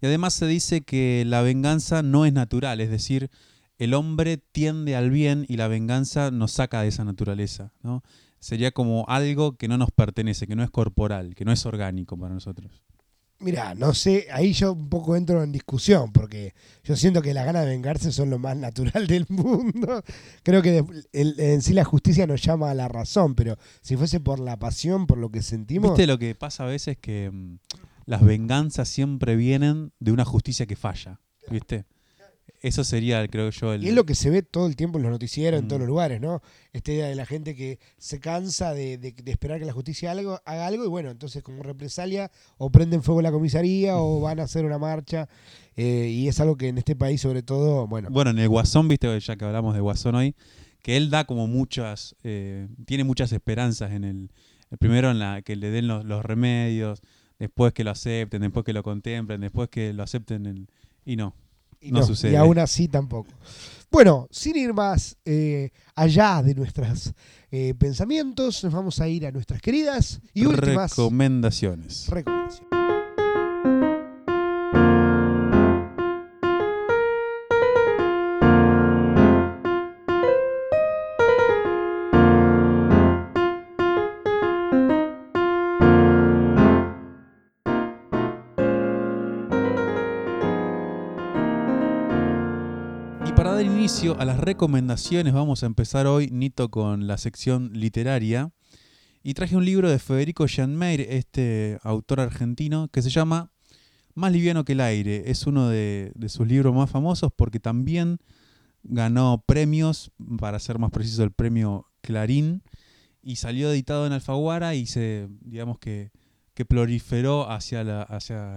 Y 0.00 0.06
además 0.06 0.34
se 0.34 0.46
dice 0.46 0.80
que 0.80 1.24
la 1.26 1.42
venganza 1.42 2.02
no 2.02 2.24
es 2.26 2.32
natural, 2.32 2.80
es 2.80 2.90
decir, 2.90 3.30
el 3.78 3.94
hombre 3.94 4.36
tiende 4.36 4.96
al 4.96 5.10
bien 5.10 5.46
y 5.48 5.56
la 5.56 5.68
venganza 5.68 6.30
nos 6.30 6.52
saca 6.52 6.82
de 6.82 6.88
esa 6.88 7.04
naturaleza. 7.04 7.72
¿no? 7.82 8.02
Sería 8.38 8.72
como 8.72 9.04
algo 9.08 9.56
que 9.56 9.68
no 9.68 9.78
nos 9.78 9.90
pertenece, 9.90 10.46
que 10.46 10.56
no 10.56 10.62
es 10.62 10.70
corporal, 10.70 11.34
que 11.34 11.44
no 11.44 11.52
es 11.52 11.64
orgánico 11.66 12.18
para 12.18 12.34
nosotros. 12.34 12.82
Mira, 13.38 13.74
no 13.74 13.94
sé, 13.94 14.26
ahí 14.32 14.52
yo 14.52 14.74
un 14.74 14.90
poco 14.90 15.16
entro 15.16 15.42
en 15.42 15.50
discusión, 15.50 16.12
porque 16.12 16.52
yo 16.84 16.94
siento 16.94 17.22
que 17.22 17.32
las 17.32 17.46
ganas 17.46 17.64
de 17.64 17.70
vengarse 17.70 18.12
son 18.12 18.28
lo 18.28 18.38
más 18.38 18.54
natural 18.54 19.06
del 19.06 19.24
mundo. 19.30 20.02
Creo 20.42 20.60
que 20.60 20.84
en 21.14 21.62
sí 21.62 21.72
la 21.72 21.84
justicia 21.84 22.26
nos 22.26 22.42
llama 22.42 22.70
a 22.70 22.74
la 22.74 22.86
razón, 22.88 23.34
pero 23.34 23.56
si 23.80 23.96
fuese 23.96 24.20
por 24.20 24.40
la 24.40 24.58
pasión, 24.58 25.06
por 25.06 25.16
lo 25.16 25.30
que 25.30 25.40
sentimos, 25.40 25.92
¿Viste 25.92 26.06
lo 26.06 26.18
que 26.18 26.34
pasa 26.34 26.64
a 26.64 26.66
veces 26.66 26.98
que 26.98 27.30
mm, 27.32 27.56
las 28.10 28.22
venganzas 28.24 28.88
siempre 28.88 29.36
vienen 29.36 29.92
de 30.00 30.12
una 30.12 30.24
justicia 30.24 30.66
que 30.66 30.76
falla? 30.76 31.20
¿Viste? 31.50 31.84
Eso 32.62 32.84
sería, 32.84 33.26
creo 33.28 33.48
yo, 33.50 33.72
el... 33.72 33.82
y 33.82 33.88
es 33.88 33.94
lo 33.94 34.04
que 34.04 34.14
se 34.14 34.28
ve 34.28 34.42
todo 34.42 34.66
el 34.66 34.76
tiempo 34.76 34.98
en 34.98 35.04
los 35.04 35.10
noticieros, 35.12 35.60
en 35.60 35.68
todos 35.68 35.78
Mm. 35.78 35.82
los 35.82 35.88
lugares, 35.88 36.20
¿no? 36.20 36.42
Esta 36.74 36.92
idea 36.92 37.06
de 37.08 37.14
la 37.14 37.24
gente 37.24 37.54
que 37.56 37.78
se 37.96 38.20
cansa 38.20 38.74
de, 38.74 38.98
de- 38.98 39.12
de 39.12 39.30
esperar 39.32 39.58
que 39.60 39.64
la 39.64 39.72
justicia 39.72 40.10
algo, 40.10 40.38
haga 40.44 40.66
algo 40.66 40.84
y 40.84 40.88
bueno, 40.88 41.10
entonces 41.10 41.42
como 41.42 41.62
represalia 41.62 42.30
o 42.58 42.68
prenden 42.70 43.02
fuego 43.02 43.22
la 43.22 43.32
comisaría 43.32 43.96
o 43.96 44.20
van 44.26 44.40
a 44.40 44.42
hacer 44.42 44.66
una 44.66 44.76
marcha 44.78 45.26
eh, 45.76 46.08
y 46.12 46.28
es 46.28 46.38
algo 46.40 46.56
que 46.56 46.68
en 46.68 46.76
este 46.76 46.94
país 46.96 47.20
sobre 47.22 47.42
todo, 47.42 47.86
bueno, 47.86 48.08
Bueno, 48.10 48.30
en 48.32 48.38
el 48.38 48.48
Guasón, 48.50 48.88
viste, 48.88 49.18
ya 49.20 49.36
que 49.36 49.44
hablamos 49.46 49.72
de 49.74 49.80
Guasón 49.80 50.16
hoy, 50.16 50.34
que 50.82 50.98
él 50.98 51.08
da 51.08 51.24
como 51.24 51.46
muchas, 51.46 52.14
eh, 52.24 52.68
tiene 52.84 53.04
muchas 53.04 53.32
esperanzas 53.32 53.92
en 53.92 54.04
el, 54.04 54.30
el 54.70 54.76
primero 54.78 55.10
en 55.10 55.18
la 55.18 55.40
que 55.40 55.56
le 55.56 55.70
den 55.70 55.86
los, 55.86 56.04
los 56.04 56.22
remedios, 56.24 57.00
después 57.40 57.72
que 57.72 57.82
lo 57.82 57.90
acepten, 57.90 58.42
después 58.42 58.64
que 58.64 58.72
lo 58.72 58.84
contemplen, 58.84 59.40
después 59.40 59.68
que 59.68 59.92
lo 59.92 60.04
acepten 60.04 60.46
el- 60.46 60.68
y 61.04 61.16
no. 61.16 61.34
y, 61.80 61.90
no 61.92 62.02
sucede. 62.04 62.32
y 62.32 62.36
aún 62.36 62.58
así 62.58 62.86
tampoco. 62.88 63.30
Bueno, 63.90 64.28
sin 64.30 64.54
ir 64.56 64.72
más 64.74 65.16
eh, 65.24 65.70
allá 65.96 66.42
de 66.42 66.54
nuestros 66.54 67.12
eh, 67.50 67.74
pensamientos, 67.74 68.62
nos 68.62 68.72
vamos 68.72 69.00
a 69.00 69.08
ir 69.08 69.26
a 69.26 69.32
nuestras 69.32 69.60
queridas 69.62 70.20
y 70.34 70.44
últimas 70.46 70.90
Recomendaciones. 70.92 72.06
recomendaciones. 72.08 72.99
A 93.90 94.24
las 94.24 94.38
recomendaciones, 94.38 95.32
vamos 95.32 95.64
a 95.64 95.66
empezar 95.66 96.06
hoy, 96.06 96.28
Nito, 96.30 96.70
con 96.70 97.08
la 97.08 97.18
sección 97.18 97.72
literaria. 97.74 98.52
Y 99.24 99.34
traje 99.34 99.56
un 99.56 99.64
libro 99.64 99.90
de 99.90 99.98
Federico 99.98 100.46
Janmeir, 100.48 101.00
este 101.00 101.76
autor 101.82 102.20
argentino, 102.20 102.86
que 102.86 103.02
se 103.02 103.10
llama 103.10 103.50
Más 104.14 104.30
liviano 104.30 104.64
que 104.64 104.72
el 104.72 104.80
aire 104.80 105.24
es 105.26 105.44
uno 105.44 105.68
de, 105.68 106.12
de 106.14 106.28
sus 106.28 106.46
libros 106.46 106.72
más 106.72 106.88
famosos 106.88 107.32
porque 107.34 107.58
también 107.58 108.18
ganó 108.84 109.42
premios, 109.44 110.12
para 110.38 110.60
ser 110.60 110.78
más 110.78 110.92
preciso, 110.92 111.24
el 111.24 111.32
premio 111.32 111.86
Clarín, 112.00 112.62
y 113.22 113.36
salió 113.36 113.72
editado 113.72 114.06
en 114.06 114.12
Alfaguara 114.12 114.76
y 114.76 114.86
se, 114.86 115.26
digamos 115.40 115.80
que, 115.80 116.12
que 116.54 116.64
proliferó 116.64 117.48
hacia, 117.50 117.80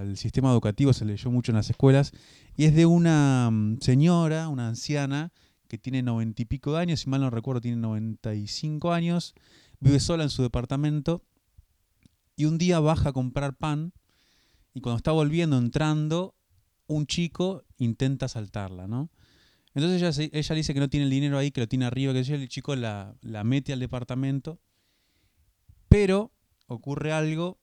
el 0.02 0.18
sistema 0.18 0.52
educativo, 0.52 0.94
se 0.94 1.06
leyó 1.06 1.32
mucho 1.32 1.52
en 1.52 1.58
las 1.58 1.70
escuelas, 1.70 2.12
y 2.56 2.66
es 2.66 2.76
de 2.76 2.86
una 2.86 3.50
mm, 3.52 3.80
señora, 3.82 4.50
una 4.50 4.68
anciana, 4.68 5.32
que 5.68 5.78
tiene 5.78 6.04
noventa 6.04 6.42
y 6.42 6.46
pico 6.46 6.74
de 6.74 6.80
años, 6.80 7.02
si 7.02 7.10
mal 7.10 7.22
no 7.22 7.30
recuerdo, 7.30 7.62
tiene 7.62 7.78
95 7.78 8.92
años, 8.92 9.34
vive 9.80 10.00
sola 10.00 10.24
en 10.24 10.30
su 10.30 10.42
departamento, 10.44 11.24
y 12.36 12.46
un 12.46 12.58
día 12.58 12.80
baja 12.80 13.10
a 13.10 13.14
comprar 13.14 13.56
pan, 13.56 13.94
y 14.74 14.82
cuando 14.82 14.98
está 14.98 15.12
volviendo, 15.12 15.58
entrando, 15.58 16.36
un 16.88 17.06
chico 17.06 17.64
intenta 17.78 18.26
asaltarla, 18.26 18.88
¿no? 18.88 19.12
Entonces 19.76 20.32
ella, 20.32 20.56
dice 20.56 20.74
que 20.74 20.80
no 20.80 20.90
tiene 20.90 21.06
el 21.06 21.10
dinero 21.10 21.38
ahí, 21.38 21.52
que 21.52 21.62
lo 21.62 21.68
tiene 21.68 21.86
arriba, 21.86 22.14
que 22.14 22.20
el 22.20 22.50
chico 22.50 22.76
la 22.76 23.44
mete 23.44 23.74
al 23.74 23.80
departamento, 23.80 24.60
pero 25.90 26.32
ocurre 26.68 27.12
algo 27.12 27.63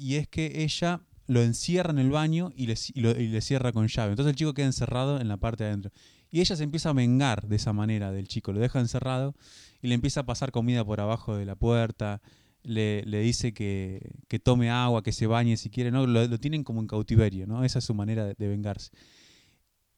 y 0.00 0.14
es 0.16 0.26
que 0.26 0.62
ella 0.64 1.02
lo 1.26 1.42
encierra 1.42 1.90
en 1.90 1.98
el 1.98 2.10
baño 2.10 2.52
y 2.56 2.66
le, 2.66 2.74
y 2.94 3.28
le 3.28 3.40
cierra 3.40 3.72
con 3.72 3.86
llave. 3.86 4.12
Entonces 4.12 4.30
el 4.30 4.36
chico 4.36 4.54
queda 4.54 4.66
encerrado 4.66 5.20
en 5.20 5.28
la 5.28 5.36
parte 5.36 5.62
de 5.64 5.70
adentro. 5.70 5.92
Y 6.30 6.40
ella 6.40 6.56
se 6.56 6.64
empieza 6.64 6.90
a 6.90 6.92
vengar 6.92 7.46
de 7.46 7.56
esa 7.56 7.72
manera 7.72 8.10
del 8.10 8.26
chico, 8.26 8.52
lo 8.52 8.60
deja 8.60 8.80
encerrado 8.80 9.34
y 9.82 9.88
le 9.88 9.94
empieza 9.94 10.20
a 10.20 10.26
pasar 10.26 10.50
comida 10.50 10.84
por 10.84 11.00
abajo 11.00 11.36
de 11.36 11.44
la 11.44 11.54
puerta, 11.54 12.20
le, 12.62 13.02
le 13.04 13.20
dice 13.20 13.52
que, 13.52 14.12
que 14.28 14.38
tome 14.38 14.70
agua, 14.70 15.02
que 15.02 15.12
se 15.12 15.26
bañe 15.26 15.56
si 15.56 15.70
quiere, 15.70 15.90
¿no? 15.90 16.06
Lo, 16.06 16.38
tienen 16.38 16.64
como 16.64 16.80
en 16.80 16.86
cautiverio, 16.86 17.46
¿no? 17.46 17.64
Esa 17.64 17.78
es 17.78 17.84
su 17.84 17.94
manera 17.94 18.24
de, 18.24 18.34
de 18.36 18.48
vengarse. 18.48 18.90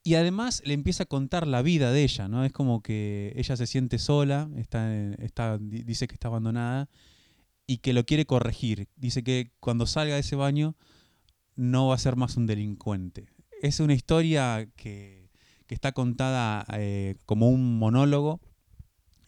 Y 0.04 0.14
además 0.14 0.62
le 0.64 0.74
empieza 0.74 1.04
a 1.04 1.06
contar 1.06 1.46
la 1.46 1.62
vida 1.62 1.92
de 1.92 2.02
ella, 2.02 2.28
¿no? 2.28 2.44
Es 2.44 2.52
como 2.52 2.82
que 2.82 3.32
ella 3.36 3.56
se 3.56 3.66
siente 3.66 3.98
sola, 3.98 4.48
está, 4.56 4.92
está, 5.14 5.58
di- 5.58 5.82
dice 5.84 6.08
que 6.08 6.14
está 6.14 6.28
abandonada 6.28 6.88
y 7.72 7.78
que 7.78 7.94
lo 7.94 8.04
quiere 8.04 8.26
corregir. 8.26 8.88
Dice 8.96 9.24
que 9.24 9.50
cuando 9.58 9.86
salga 9.86 10.14
de 10.14 10.20
ese 10.20 10.36
baño 10.36 10.76
no 11.56 11.88
va 11.88 11.94
a 11.94 11.98
ser 11.98 12.16
más 12.16 12.36
un 12.36 12.46
delincuente. 12.46 13.28
Es 13.62 13.80
una 13.80 13.94
historia 13.94 14.68
que, 14.76 15.30
que 15.66 15.74
está 15.74 15.92
contada 15.92 16.66
eh, 16.74 17.14
como 17.24 17.48
un 17.48 17.78
monólogo, 17.78 18.42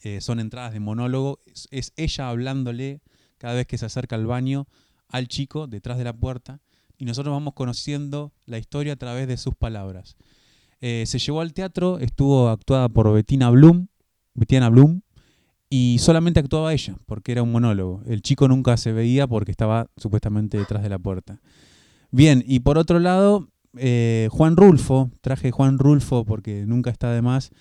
eh, 0.03 0.21
son 0.21 0.39
entradas 0.39 0.73
de 0.73 0.79
monólogo, 0.79 1.39
es, 1.71 1.91
ella 1.95 2.29
hablándole 2.29 3.01
cada 3.39 3.55
vez 3.55 3.65
que 3.65 3.79
se 3.79 3.87
acerca 3.87 4.15
al 4.15 4.27
baño 4.27 4.67
al 5.07 5.27
chico 5.27 5.65
detrás 5.65 5.97
de 5.97 6.03
la 6.03 6.13
puerta 6.13 6.61
y 6.99 7.05
nosotros 7.05 7.33
vamos 7.33 7.55
conociendo 7.55 8.31
la 8.45 8.59
historia 8.59 8.93
a 8.93 8.97
través 8.97 9.27
de 9.27 9.37
sus 9.37 9.55
palabras. 9.55 10.17
Eh, 10.81 11.05
se 11.07 11.17
llevó 11.17 11.41
al 11.41 11.53
teatro, 11.53 11.97
estuvo 11.97 12.49
actuada 12.49 12.89
por 12.89 13.11
Bettina 13.11 13.49
Blum, 13.49 13.87
Bettina 14.35 14.69
Blum, 14.69 15.01
y 15.77 15.97
solamente 15.99 16.39
actuaba 16.39 16.71
ella, 16.71 16.95
porque 17.05 17.33
era 17.33 17.43
un 17.43 17.51
monólogo. 17.51 18.01
El 18.07 18.21
chico 18.21 18.47
nunca 18.47 18.77
se 18.77 18.93
veía 18.93 19.27
porque 19.27 19.51
estaba 19.51 19.87
supuestamente 19.97 20.57
detrás 20.57 20.81
de 20.81 20.87
la 20.87 20.99
puerta. 20.99 21.41
Bien, 22.11 22.41
y 22.47 22.61
por 22.61 22.77
otro 22.77 22.99
lado, 22.99 23.49
eh, 23.75 24.29
Juan 24.31 24.55
Rulfo, 24.55 25.11
traje 25.19 25.51
Juan 25.51 25.77
Rulfo 25.77 26.23
porque 26.23 26.65
nunca 26.65 26.91
está 26.91 27.11
de 27.11 27.21
más, 27.21 27.51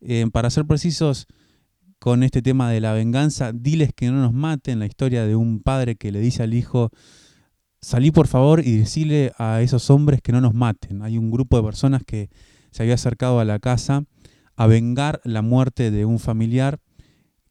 eh, 0.00 0.24
para 0.32 0.50
ser 0.50 0.66
precisos 0.66 1.26
con 1.98 2.22
este 2.22 2.42
tema 2.42 2.70
de 2.70 2.80
la 2.80 2.92
venganza, 2.92 3.50
diles 3.52 3.90
que 3.92 4.08
no 4.08 4.20
nos 4.20 4.32
maten, 4.32 4.78
la 4.78 4.86
historia 4.86 5.26
de 5.26 5.34
un 5.34 5.58
padre 5.58 5.96
que 5.96 6.12
le 6.12 6.20
dice 6.20 6.44
al 6.44 6.54
hijo, 6.54 6.92
salí 7.80 8.12
por 8.12 8.28
favor 8.28 8.60
y 8.64 8.76
decirle 8.76 9.32
a 9.36 9.62
esos 9.62 9.90
hombres 9.90 10.22
que 10.22 10.30
no 10.30 10.40
nos 10.40 10.54
maten. 10.54 11.02
Hay 11.02 11.18
un 11.18 11.32
grupo 11.32 11.56
de 11.56 11.64
personas 11.64 12.04
que 12.04 12.30
se 12.70 12.84
había 12.84 12.94
acercado 12.94 13.40
a 13.40 13.44
la 13.44 13.58
casa 13.58 14.04
a 14.54 14.68
vengar 14.68 15.20
la 15.24 15.42
muerte 15.42 15.90
de 15.90 16.04
un 16.04 16.20
familiar 16.20 16.78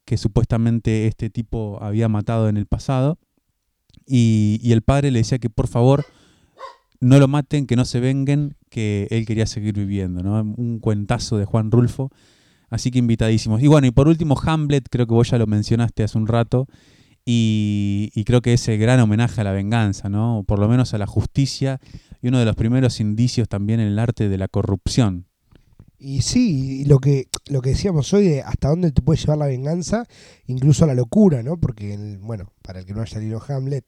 que 0.04 0.16
supuestamente 0.16 1.06
este 1.06 1.30
tipo 1.30 1.78
había 1.82 2.08
matado 2.08 2.48
en 2.48 2.56
el 2.56 2.66
pasado. 2.66 3.18
Y, 4.06 4.60
y 4.62 4.72
el 4.72 4.82
padre 4.82 5.10
le 5.10 5.20
decía 5.20 5.38
que 5.38 5.50
por 5.50 5.66
favor 5.66 6.04
no 7.00 7.18
lo 7.18 7.28
maten, 7.28 7.66
que 7.66 7.76
no 7.76 7.84
se 7.84 8.00
venguen, 8.00 8.56
que 8.70 9.08
él 9.10 9.26
quería 9.26 9.46
seguir 9.46 9.74
viviendo. 9.74 10.22
¿no? 10.22 10.40
Un 10.40 10.78
cuentazo 10.78 11.38
de 11.38 11.44
Juan 11.44 11.70
Rulfo. 11.70 12.10
Así 12.70 12.90
que 12.90 12.98
invitadísimos. 12.98 13.62
Y 13.62 13.68
bueno, 13.68 13.86
y 13.86 13.90
por 13.90 14.08
último, 14.08 14.36
Hamlet, 14.40 14.88
creo 14.90 15.06
que 15.06 15.14
vos 15.14 15.30
ya 15.30 15.38
lo 15.38 15.46
mencionaste 15.46 16.02
hace 16.02 16.18
un 16.18 16.26
rato. 16.26 16.66
Y, 17.24 18.10
y 18.14 18.24
creo 18.24 18.42
que 18.42 18.52
ese 18.52 18.76
gran 18.76 19.00
homenaje 19.00 19.40
a 19.40 19.44
la 19.44 19.52
venganza, 19.52 20.08
¿no? 20.08 20.44
Por 20.46 20.58
lo 20.58 20.68
menos 20.68 20.92
a 20.92 20.98
la 20.98 21.06
justicia, 21.06 21.80
y 22.20 22.28
uno 22.28 22.38
de 22.38 22.44
los 22.44 22.56
primeros 22.56 23.00
indicios 23.00 23.48
también 23.48 23.80
en 23.80 23.88
el 23.88 23.98
arte 23.98 24.28
de 24.28 24.38
la 24.38 24.48
corrupción. 24.48 25.26
Y 26.06 26.20
sí, 26.20 26.84
lo 26.84 26.98
que, 26.98 27.28
lo 27.46 27.62
que 27.62 27.70
decíamos 27.70 28.12
hoy 28.12 28.28
de 28.28 28.42
hasta 28.42 28.68
dónde 28.68 28.92
te 28.92 29.00
puede 29.00 29.18
llevar 29.18 29.38
la 29.38 29.46
venganza, 29.46 30.04
incluso 30.46 30.84
a 30.84 30.86
la 30.86 30.92
locura, 30.92 31.42
¿no? 31.42 31.58
Porque, 31.58 31.94
el- 31.94 32.18
bueno, 32.18 32.52
para 32.60 32.80
el 32.80 32.84
que 32.84 32.92
no 32.92 33.00
haya 33.00 33.18
leído 33.18 33.42
Hamlet, 33.48 33.86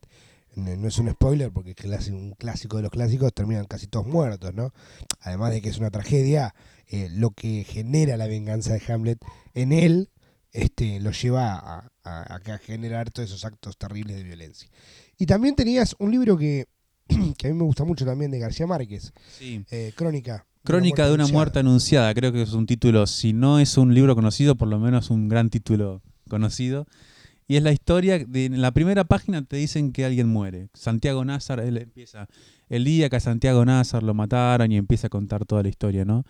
no 0.55 0.87
es 0.87 0.97
un 0.97 1.11
spoiler, 1.11 1.51
porque 1.51 1.75
es 1.77 2.07
un 2.07 2.31
clásico 2.31 2.77
de 2.77 2.81
los 2.83 2.91
clásicos, 2.91 3.31
terminan 3.35 3.65
casi 3.65 3.85
todos 3.85 4.07
muertos, 4.07 4.55
¿no? 4.55 4.73
Además 5.19 5.51
de 5.51 5.61
que 5.61 5.69
es 5.69 5.77
una 5.77 5.91
tragedia, 5.91 6.55
eh, 6.87 7.07
lo 7.11 7.29
que 7.29 7.63
genera 7.63 8.17
la 8.17 8.25
venganza 8.25 8.73
de 8.73 8.81
Hamlet 8.91 9.19
en 9.53 9.71
él 9.71 10.09
este, 10.53 10.99
lo 10.99 11.11
lleva 11.11 11.91
a, 12.03 12.39
generar 12.65 13.11
todos 13.11 13.29
esos 13.29 13.45
actos 13.45 13.77
terribles 13.77 14.15
de 14.15 14.23
violencia. 14.23 14.67
Y 15.19 15.27
también 15.27 15.55
tenías 15.55 15.95
un 15.99 16.09
libro 16.09 16.35
que, 16.35 16.65
que 17.37 17.45
a 17.45 17.51
mí 17.51 17.55
me 17.55 17.63
gusta 17.63 17.83
mucho 17.83 18.05
también 18.05 18.31
de 18.31 18.39
García 18.39 18.65
Márquez, 18.65 19.13
Sí. 19.37 19.63
eh, 19.69 19.93
Crónica. 19.95 20.46
Crónica 20.67 21.07
de 21.07 21.13
una 21.13 21.23
anunciada. 21.23 21.37
muerte 21.37 21.59
anunciada, 21.59 22.13
creo 22.13 22.31
que 22.31 22.41
es 22.41 22.53
un 22.53 22.65
título, 22.65 23.07
si 23.07 23.33
no 23.33 23.59
es 23.59 23.77
un 23.77 23.93
libro 23.93 24.15
conocido, 24.15 24.55
por 24.55 24.67
lo 24.67 24.79
menos 24.79 25.09
un 25.09 25.29
gran 25.29 25.49
título 25.49 26.01
conocido. 26.29 26.85
Y 27.47 27.55
es 27.55 27.63
la 27.63 27.71
historia, 27.71 28.19
de, 28.19 28.45
en 28.45 28.61
la 28.61 28.71
primera 28.71 29.05
página 29.05 29.41
te 29.41 29.55
dicen 29.55 29.93
que 29.93 30.03
alguien 30.03 30.27
muere. 30.27 30.67
Santiago 30.73 31.23
Nazar, 31.23 31.61
él 31.61 31.77
empieza, 31.77 32.27
el 32.67 32.83
día 32.83 33.09
que 33.09 33.15
a 33.15 33.19
Santiago 33.21 33.63
Nazar 33.63 34.03
lo 34.03 34.13
mataron 34.13 34.71
y 34.71 34.77
empieza 34.77 35.07
a 35.07 35.09
contar 35.09 35.45
toda 35.45 35.63
la 35.63 35.69
historia, 35.69 36.03
¿no? 36.03 36.25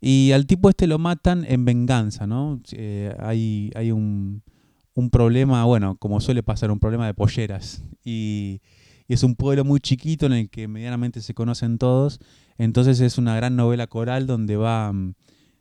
Y 0.00 0.30
al 0.32 0.46
tipo 0.46 0.68
este 0.68 0.86
lo 0.86 0.98
matan 0.98 1.44
en 1.48 1.64
venganza, 1.64 2.26
¿no? 2.26 2.60
Eh, 2.72 3.12
hay 3.18 3.72
hay 3.74 3.90
un, 3.90 4.42
un 4.94 5.10
problema, 5.10 5.64
bueno, 5.64 5.96
como 5.96 6.20
suele 6.20 6.42
pasar, 6.42 6.70
un 6.70 6.78
problema 6.78 7.06
de 7.06 7.14
polleras. 7.14 7.82
Y, 8.04 8.60
y 9.06 9.14
es 9.14 9.22
un 9.22 9.34
pueblo 9.34 9.64
muy 9.64 9.80
chiquito 9.80 10.26
en 10.26 10.32
el 10.32 10.50
que 10.50 10.68
medianamente 10.68 11.20
se 11.20 11.34
conocen 11.34 11.78
todos. 11.78 12.20
Entonces 12.56 13.00
es 13.00 13.18
una 13.18 13.36
gran 13.36 13.56
novela 13.56 13.86
coral 13.86 14.26
donde 14.26 14.56
va, 14.56 14.92
mm, 14.92 15.14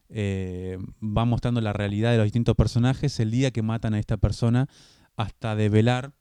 eh, 0.09 0.77
va 1.01 1.25
mostrando 1.25 1.59
la 1.61 1.73
realidad 1.73 2.11
de 2.11 2.17
los 2.17 2.25
distintos 2.25 2.55
personajes 2.55 3.19
el 3.19 3.31
día 3.31 3.51
que 3.51 3.61
matan 3.61 3.93
a 3.93 3.99
esta 3.99 4.17
persona 4.17 4.69
hasta 5.17 5.55
develar 5.55 6.13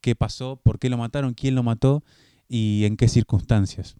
qué 0.00 0.14
pasó, 0.14 0.56
por 0.56 0.78
qué 0.78 0.88
lo 0.88 0.98
mataron, 0.98 1.34
quién 1.34 1.54
lo 1.54 1.62
mató 1.62 2.04
y 2.48 2.84
en 2.84 2.96
qué 2.96 3.08
circunstancias. 3.08 3.96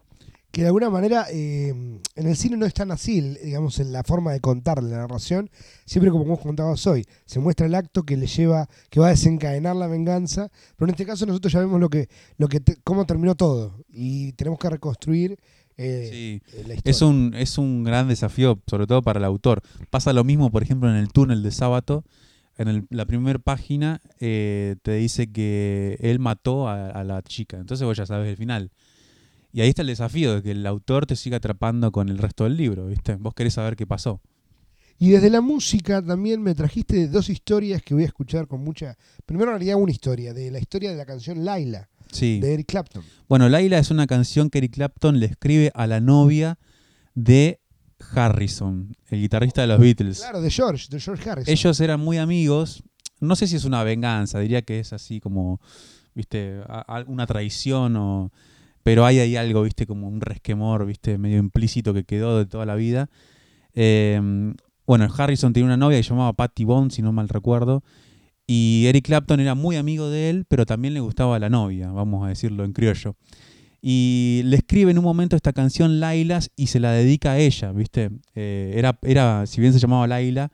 Que 0.51 0.61
de 0.61 0.67
alguna 0.67 0.89
manera 0.89 1.27
eh, 1.31 1.69
en 1.69 2.27
el 2.27 2.35
cine 2.35 2.57
no 2.57 2.65
es 2.65 2.73
tan 2.73 2.91
así, 2.91 3.21
digamos, 3.21 3.79
en 3.79 3.91
la 3.91 4.03
forma 4.03 4.31
de 4.31 4.39
contar 4.39 4.81
la 4.81 4.97
narración, 4.97 5.49
siempre 5.85 6.11
como 6.11 6.25
vos 6.25 6.39
contabas 6.39 6.85
hoy, 6.87 7.05
se 7.25 7.39
muestra 7.39 7.67
el 7.67 7.75
acto 7.75 8.03
que 8.03 8.17
le 8.17 8.25
lleva, 8.25 8.67
que 8.89 8.99
va 8.99 9.07
a 9.07 9.11
desencadenar 9.11 9.75
la 9.75 9.87
venganza, 9.87 10.49
pero 10.75 10.89
en 10.89 10.95
este 10.95 11.05
caso 11.05 11.25
nosotros 11.27 11.53
ya 11.53 11.59
vemos 11.59 11.79
lo 11.79 11.89
que, 11.89 12.09
lo 12.37 12.47
que 12.47 12.59
te- 12.59 12.77
cómo 12.83 13.05
terminó 13.05 13.35
todo 13.35 13.83
y 13.89 14.31
tenemos 14.33 14.57
que 14.59 14.69
reconstruir 14.69 15.37
eh, 15.77 16.41
Sí. 16.43 16.61
la 16.67 16.73
historia. 16.73 16.81
Es 16.91 17.01
un, 17.01 17.33
es 17.37 17.57
un 17.57 17.83
gran 17.85 18.07
desafío, 18.09 18.59
sobre 18.67 18.85
todo 18.87 19.01
para 19.01 19.19
el 19.19 19.25
autor. 19.25 19.61
Pasa 19.89 20.11
lo 20.13 20.23
mismo, 20.25 20.51
por 20.51 20.61
ejemplo, 20.63 20.89
en 20.89 20.95
el 20.97 21.09
túnel 21.13 21.41
de 21.41 21.51
sábado. 21.51 22.03
En 22.57 22.67
el- 22.67 22.87
la 22.89 23.05
primera 23.05 23.39
página 23.39 24.01
eh, 24.19 24.75
te 24.81 24.95
dice 24.95 25.31
que 25.31 25.95
él 26.01 26.19
mató 26.19 26.67
a, 26.67 26.87
a 26.89 27.03
la 27.05 27.21
chica. 27.21 27.55
Entonces 27.57 27.85
vos 27.85 27.95
ya 27.95 28.05
sabes 28.05 28.27
el 28.27 28.35
final. 28.35 28.71
Y 29.51 29.61
ahí 29.61 29.69
está 29.69 29.81
el 29.81 29.87
desafío 29.87 30.35
de 30.35 30.43
que 30.43 30.51
el 30.51 30.65
autor 30.67 31.05
te 31.05 31.15
siga 31.15 31.37
atrapando 31.37 31.91
con 31.91 32.09
el 32.09 32.17
resto 32.19 32.43
del 32.43 32.55
libro, 32.57 32.85
¿viste? 32.87 33.15
Vos 33.15 33.33
querés 33.33 33.53
saber 33.55 33.75
qué 33.75 33.87
pasó. 33.87 34.21
Y 34.99 35.09
desde 35.11 35.29
la 35.29 35.41
música 35.41 36.01
también 36.05 36.41
me 36.41 36.53
trajiste 36.53 37.07
dos 37.07 37.29
historias 37.29 37.81
que 37.81 37.93
voy 37.93 38.03
a 38.03 38.07
escuchar 38.07 38.47
con 38.47 38.61
mucha... 38.63 38.97
Primero 39.25 39.51
en 39.51 39.57
realidad 39.59 39.77
una 39.77 39.91
historia, 39.91 40.33
de 40.33 40.51
la 40.51 40.59
historia 40.59 40.91
de 40.91 40.97
la 40.97 41.05
canción 41.05 41.45
Laila, 41.45 41.89
Sí. 42.11 42.39
de 42.39 42.53
Eric 42.53 42.67
Clapton. 42.67 43.03
Bueno, 43.27 43.47
Laila 43.49 43.79
es 43.79 43.91
una 43.91 44.07
canción 44.07 44.49
que 44.49 44.57
Eric 44.57 44.73
Clapton 44.73 45.19
le 45.19 45.27
escribe 45.27 45.71
a 45.73 45.87
la 45.87 45.99
novia 46.01 46.59
de 47.15 47.59
Harrison, 48.13 48.95
el 49.09 49.21
guitarrista 49.21 49.61
de 49.61 49.67
los 49.67 49.79
Beatles. 49.79 50.19
Claro, 50.19 50.41
de 50.41 50.49
George, 50.51 50.87
de 50.89 50.99
George 50.99 51.29
Harrison. 51.29 51.51
Ellos 51.51 51.79
eran 51.79 51.99
muy 51.99 52.17
amigos. 52.17 52.83
No 53.19 53.35
sé 53.35 53.47
si 53.47 53.55
es 53.55 53.65
una 53.65 53.83
venganza, 53.83 54.39
diría 54.39 54.61
que 54.63 54.79
es 54.79 54.93
así 54.93 55.19
como, 55.19 55.59
viste, 56.13 56.61
a- 56.67 56.97
a- 56.99 57.03
una 57.07 57.25
traición 57.25 57.95
o... 57.95 58.31
Pero 58.89 59.05
hay 59.05 59.19
ahí 59.19 59.35
algo, 59.35 59.61
viste, 59.61 59.85
como 59.85 60.07
un 60.07 60.19
resquemor, 60.19 60.83
viste, 60.87 61.19
medio 61.19 61.37
implícito 61.37 61.93
que 61.93 62.05
quedó 62.05 62.39
de 62.39 62.47
toda 62.47 62.65
la 62.65 62.73
vida. 62.73 63.07
Eh, 63.75 64.19
bueno, 64.87 65.07
Harrison 65.15 65.53
tenía 65.53 65.67
una 65.67 65.77
novia 65.77 66.01
que 66.01 66.07
llamaba 66.09 66.33
Patty 66.33 66.63
Bond, 66.63 66.89
si 66.89 67.03
no 67.03 67.11
mal 67.11 67.29
recuerdo. 67.29 67.83
Y 68.47 68.85
Eric 68.87 69.05
Clapton 69.05 69.41
era 69.41 69.53
muy 69.53 69.75
amigo 69.75 70.09
de 70.09 70.31
él, 70.31 70.45
pero 70.47 70.65
también 70.65 70.95
le 70.95 71.01
gustaba 71.01 71.37
la 71.37 71.51
novia, 71.51 71.91
vamos 71.91 72.25
a 72.25 72.29
decirlo 72.29 72.63
en 72.65 72.73
criollo. 72.73 73.15
Y 73.79 74.41
le 74.45 74.55
escribe 74.55 74.89
en 74.89 74.97
un 74.97 75.03
momento 75.03 75.35
esta 75.35 75.53
canción 75.53 75.99
Lailas 75.99 76.49
y 76.55 76.65
se 76.65 76.79
la 76.79 76.91
dedica 76.91 77.33
a 77.33 77.37
ella, 77.37 77.71
¿viste? 77.71 78.09
Eh, 78.33 78.73
era, 78.75 78.97
era, 79.03 79.45
si 79.45 79.61
bien 79.61 79.71
se 79.71 79.77
llamaba 79.77 80.07
Laila, 80.07 80.51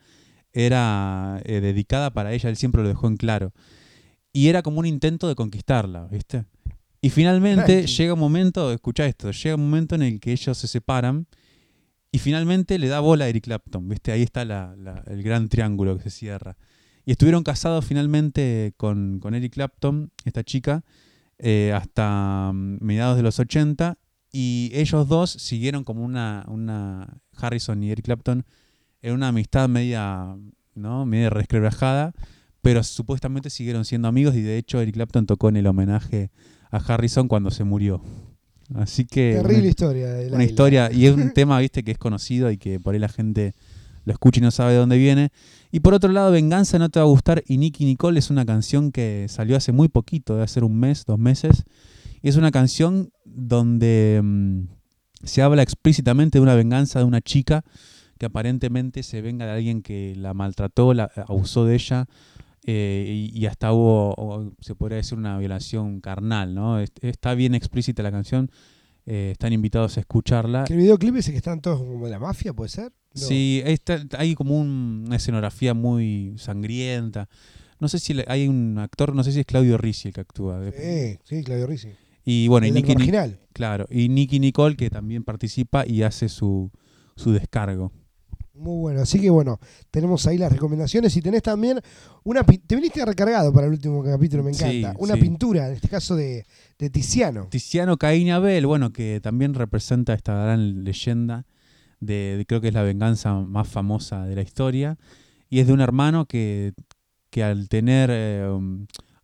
era 0.52 1.40
eh, 1.46 1.62
dedicada 1.62 2.12
para 2.12 2.34
ella, 2.34 2.50
él 2.50 2.56
siempre 2.56 2.82
lo 2.82 2.88
dejó 2.88 3.06
en 3.06 3.16
claro. 3.16 3.54
Y 4.30 4.48
era 4.48 4.60
como 4.60 4.80
un 4.80 4.84
intento 4.84 5.26
de 5.26 5.34
conquistarla, 5.34 6.06
¿viste? 6.08 6.44
Y 7.06 7.10
finalmente 7.10 7.64
Tranqui. 7.66 7.86
llega 7.96 8.14
un 8.14 8.20
momento, 8.20 8.72
escucha 8.72 9.06
esto, 9.06 9.30
llega 9.30 9.54
un 9.54 9.62
momento 9.70 9.94
en 9.94 10.02
el 10.02 10.18
que 10.20 10.32
ellos 10.32 10.58
se 10.58 10.66
separan 10.66 11.26
y 12.10 12.18
finalmente 12.18 12.78
le 12.78 12.88
da 12.88 13.00
bola 13.00 13.26
a 13.26 13.28
Eric 13.28 13.44
Clapton, 13.44 13.88
¿viste? 13.88 14.10
Ahí 14.12 14.22
está 14.22 14.44
la- 14.44 14.74
la- 14.76 15.04
el 15.06 15.22
gran 15.22 15.48
triángulo 15.48 15.96
que 15.96 16.04
se 16.04 16.10
cierra. 16.10 16.56
Y 17.04 17.12
estuvieron 17.12 17.44
casados 17.44 17.84
finalmente 17.84 18.74
con, 18.76 19.20
con 19.20 19.34
Eric 19.34 19.52
Clapton, 19.52 20.10
esta 20.24 20.42
chica, 20.42 20.84
eh, 21.38 21.72
hasta 21.74 22.50
mm, 22.52 22.78
mediados 22.80 23.16
de 23.16 23.22
los 23.22 23.38
80 23.38 23.98
y 24.32 24.70
ellos 24.74 25.06
dos 25.06 25.30
siguieron 25.30 25.84
como 25.84 26.02
una, 26.04 26.44
una 26.48 27.18
Harrison 27.36 27.82
y 27.84 27.90
Eric 27.92 28.06
Clapton 28.06 28.44
en 29.02 29.12
una 29.14 29.28
amistad 29.28 29.68
media, 29.68 30.36
¿no? 30.74 31.06
media 31.06 31.30
resquebrajada, 31.30 32.14
pero 32.62 32.82
supuestamente 32.82 33.50
siguieron 33.50 33.84
siendo 33.84 34.08
amigos 34.08 34.34
y 34.34 34.42
de 34.42 34.58
hecho 34.58 34.80
Eric 34.80 34.94
Clapton 34.94 35.26
tocó 35.26 35.48
en 35.50 35.56
el 35.58 35.66
homenaje 35.68 36.30
a 36.76 36.94
Harrison 36.94 37.28
cuando 37.28 37.50
se 37.50 37.64
murió. 37.64 38.02
Así 38.74 39.04
que 39.04 39.34
Terrible 39.34 39.60
una, 39.60 39.68
historia. 39.68 40.12
De 40.12 40.32
una 40.32 40.44
historia 40.44 40.92
y 40.92 41.06
es 41.06 41.14
un 41.14 41.30
tema, 41.34 41.58
viste, 41.60 41.82
que 41.82 41.92
es 41.92 41.98
conocido 41.98 42.50
y 42.50 42.58
que 42.58 42.80
por 42.80 42.94
ahí 42.94 43.00
la 43.00 43.08
gente 43.08 43.52
lo 44.04 44.12
escucha 44.12 44.40
y 44.40 44.42
no 44.42 44.50
sabe 44.50 44.72
de 44.72 44.78
dónde 44.78 44.98
viene. 44.98 45.30
Y 45.70 45.80
por 45.80 45.94
otro 45.94 46.10
lado, 46.10 46.30
Venganza 46.30 46.78
no 46.78 46.88
te 46.88 46.98
va 46.98 47.04
a 47.04 47.08
gustar 47.08 47.42
y 47.46 47.58
Nicky 47.58 47.84
Nicole 47.84 48.18
es 48.18 48.30
una 48.30 48.44
canción 48.44 48.92
que 48.92 49.26
salió 49.28 49.56
hace 49.56 49.72
muy 49.72 49.88
poquito, 49.88 50.34
debe 50.34 50.48
ser 50.48 50.64
un 50.64 50.78
mes, 50.78 51.04
dos 51.04 51.18
meses. 51.18 51.64
Y 52.22 52.28
es 52.28 52.36
una 52.36 52.50
canción 52.50 53.10
donde 53.24 54.20
mm, 54.22 54.62
se 55.24 55.42
habla 55.42 55.62
explícitamente 55.62 56.38
de 56.38 56.42
una 56.42 56.54
venganza 56.54 57.00
de 57.00 57.04
una 57.04 57.20
chica 57.20 57.64
que 58.18 58.26
aparentemente 58.26 59.02
se 59.02 59.20
venga 59.20 59.44
de 59.44 59.52
alguien 59.52 59.82
que 59.82 60.14
la 60.16 60.34
maltrató, 60.34 60.94
la 60.94 61.10
abusó 61.28 61.66
de 61.66 61.74
ella 61.74 62.06
eh, 62.66 63.30
y, 63.32 63.46
hasta 63.46 63.72
hubo, 63.72 64.52
se 64.60 64.74
podría 64.74 64.96
decir, 64.96 65.16
una 65.16 65.38
violación 65.38 66.00
carnal, 66.00 66.54
¿no? 66.54 66.80
Es- 66.80 66.92
Está 67.00 67.34
bien 67.34 67.54
explícita 67.54 68.02
la 68.02 68.10
canción, 68.10 68.50
eh, 69.06 69.30
están 69.32 69.52
invitados 69.52 69.96
a 69.96 70.00
escucharla. 70.00 70.64
Que 70.64 70.72
el 70.74 70.80
videoclip 70.80 71.14
ese 71.16 71.30
que 71.30 71.36
están 71.36 71.60
todos 71.60 71.78
como 71.78 72.04
de 72.06 72.10
la 72.10 72.18
mafia, 72.18 72.52
¿puede 72.52 72.68
ser? 72.70 72.92
No. 73.14 73.20
Sí, 73.22 73.62
está- 73.64 74.04
hay 74.18 74.34
como 74.34 74.58
un- 74.60 75.04
una 75.06 75.16
escenografía 75.16 75.74
muy 75.74 76.34
sangrienta. 76.38 77.28
No 77.78 77.88
sé 77.88 77.98
si 77.98 78.14
le- 78.14 78.24
hay 78.26 78.48
un 78.48 78.78
actor, 78.78 79.14
no 79.14 79.22
sé 79.22 79.32
si 79.32 79.40
es 79.40 79.46
Claudio 79.46 79.78
Ricci 79.78 80.08
el 80.08 80.14
que 80.14 80.20
actúa. 80.22 80.60
Eh, 80.74 81.18
sí, 81.24 81.42
Claudio 81.44 81.66
Rizzi. 81.66 81.90
Y 82.24 82.48
bueno, 82.48 82.66
y 82.66 82.70
el 82.70 82.74
Nicky, 82.74 82.88
claro, 83.52 83.86
y 83.90 84.08
Nicky 84.08 84.40
Nicole 84.40 84.74
que 84.74 84.90
también 84.90 85.22
participa 85.22 85.86
y 85.86 86.02
hace 86.02 86.28
su, 86.28 86.72
su 87.14 87.30
descargo. 87.32 87.92
Muy 88.58 88.80
bueno, 88.80 89.02
así 89.02 89.20
que 89.20 89.28
bueno, 89.30 89.58
tenemos 89.90 90.26
ahí 90.26 90.38
las 90.38 90.50
recomendaciones 90.50 91.14
y 91.16 91.20
tenés 91.22 91.42
también 91.42 91.80
una... 92.24 92.42
Te 92.42 92.74
viniste 92.74 93.04
recargado 93.04 93.52
para 93.52 93.66
el 93.66 93.72
último 93.74 94.02
capítulo, 94.02 94.42
me 94.42 94.54
Sí, 94.54 94.78
encanta. 94.80 94.98
una 94.98 95.14
sí. 95.14 95.20
pintura, 95.20 95.68
en 95.68 95.74
este 95.74 95.88
caso 95.88 96.16
de, 96.16 96.44
de 96.78 96.90
Tiziano. 96.90 97.48
Tiziano 97.50 97.96
Caín 97.98 98.30
Abel, 98.30 98.66
bueno, 98.66 98.92
que 98.92 99.20
también 99.22 99.52
representa 99.54 100.14
esta 100.14 100.32
gran 100.34 100.84
leyenda 100.84 101.44
de, 102.00 102.36
de- 102.38 102.46
creo 102.46 102.60
que 102.60 102.68
es 102.68 102.74
la 102.74 102.82
venganza 102.82 103.34
más 103.34 103.68
famosa 103.68 104.24
de 104.24 104.34
la 104.36 104.42
historia, 104.42 104.96
y 105.50 105.60
es 105.60 105.66
de 105.66 105.72
un 105.74 105.80
hermano 105.80 106.24
que, 106.26 106.72
que 107.30 107.44
al 107.44 107.68
tener, 107.68 108.10
eh, 108.12 108.48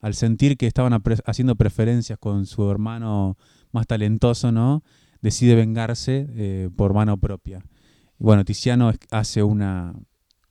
al 0.01 0.15
sentir 0.15 0.57
que 0.57 0.67
estaban 0.67 1.01
haciendo 1.25 1.57
preferencias 1.57 2.19
con 2.19 2.45
su 2.47 2.71
hermano 2.71 3.37
más 3.73 3.87
talentoso, 3.87 4.53
¿no? 4.53 4.83
Decide 5.23 5.55
vengarse 5.55 6.27
eh, 6.31 6.69
por 6.77 6.93
mano 6.95 7.17
propia. 7.17 7.61
Bueno, 8.23 8.45
Tiziano 8.45 8.93
hace 9.11 9.43
una, 9.43 9.95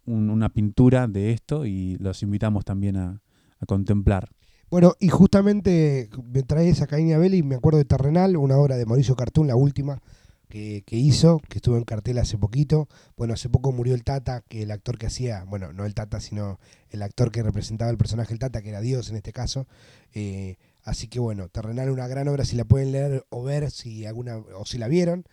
un- 0.06 0.30
una 0.30 0.50
pintura 0.50 1.08
de 1.08 1.32
esto 1.32 1.65
y 1.65 1.96
los 2.00 2.22
invitamos 2.22 2.65
también 2.65 2.98
a, 2.98 3.22
a 3.60 3.65
contemplar. 3.65 4.30
Bueno, 4.69 4.93
y 5.00 5.08
justamente 5.08 6.10
me 6.34 6.43
traes 6.43 6.82
a 6.82 6.88
Caín 6.88 7.08
y 7.08 7.13
Abel 7.13 7.34
y 7.34 7.43
me 7.43 7.56
acuerdo 7.56 7.78
de 7.78 7.86
Terrenal, 7.86 8.36
una 8.36 8.58
obra 8.58 8.76
de 8.76 8.86
Mauricio 8.86 9.15
Cartún, 9.15 9.48
la 9.48 9.56
última 9.56 10.02
que, 10.50 10.84
que 10.86 10.98
hizo, 10.98 11.39
que 11.48 11.60
estuvo 11.60 11.78
en 11.78 11.86
cartel 11.86 12.17
hace 12.17 12.38
poquito. 12.38 12.89
Bueno, 13.15 13.34
hace 13.34 13.48
poco 13.48 13.72
murió 13.72 13.96
el 13.96 14.04
Tata, 14.04 14.43
que 14.50 14.63
el 14.63 14.72
actor 14.72 14.98
que 14.98 15.08
hacía, 15.08 15.46
bueno, 15.46 15.72
no 15.72 15.86
el 15.86 15.93
Tata, 15.93 16.19
sino 16.19 16.60
el 16.89 17.02
actor 17.04 17.32
que 17.32 17.41
representaba 17.41 17.89
el 17.89 17.98
personaje 17.98 18.34
el 18.34 18.39
Tata, 18.39 18.62
que 18.62 18.67
era 18.69 18.82
Dios 18.82 19.10
en 19.10 19.15
este 19.15 19.32
caso. 19.32 19.65
Eh, 20.13 20.58
así 20.84 21.08
que 21.08 21.19
bueno, 21.22 21.48
Terrenal 21.48 21.89
una 21.89 22.08
gran 22.10 22.28
obra, 22.28 22.43
si 22.43 22.58
la 22.58 22.65
pueden 22.65 22.91
leer 22.91 23.26
o 23.30 23.43
ver, 23.43 23.72
si 23.72 24.06
alguna, 24.06 24.38
o 24.38 24.65
si 24.65 24.78
la 24.78 24.89
vieron. 24.89 25.24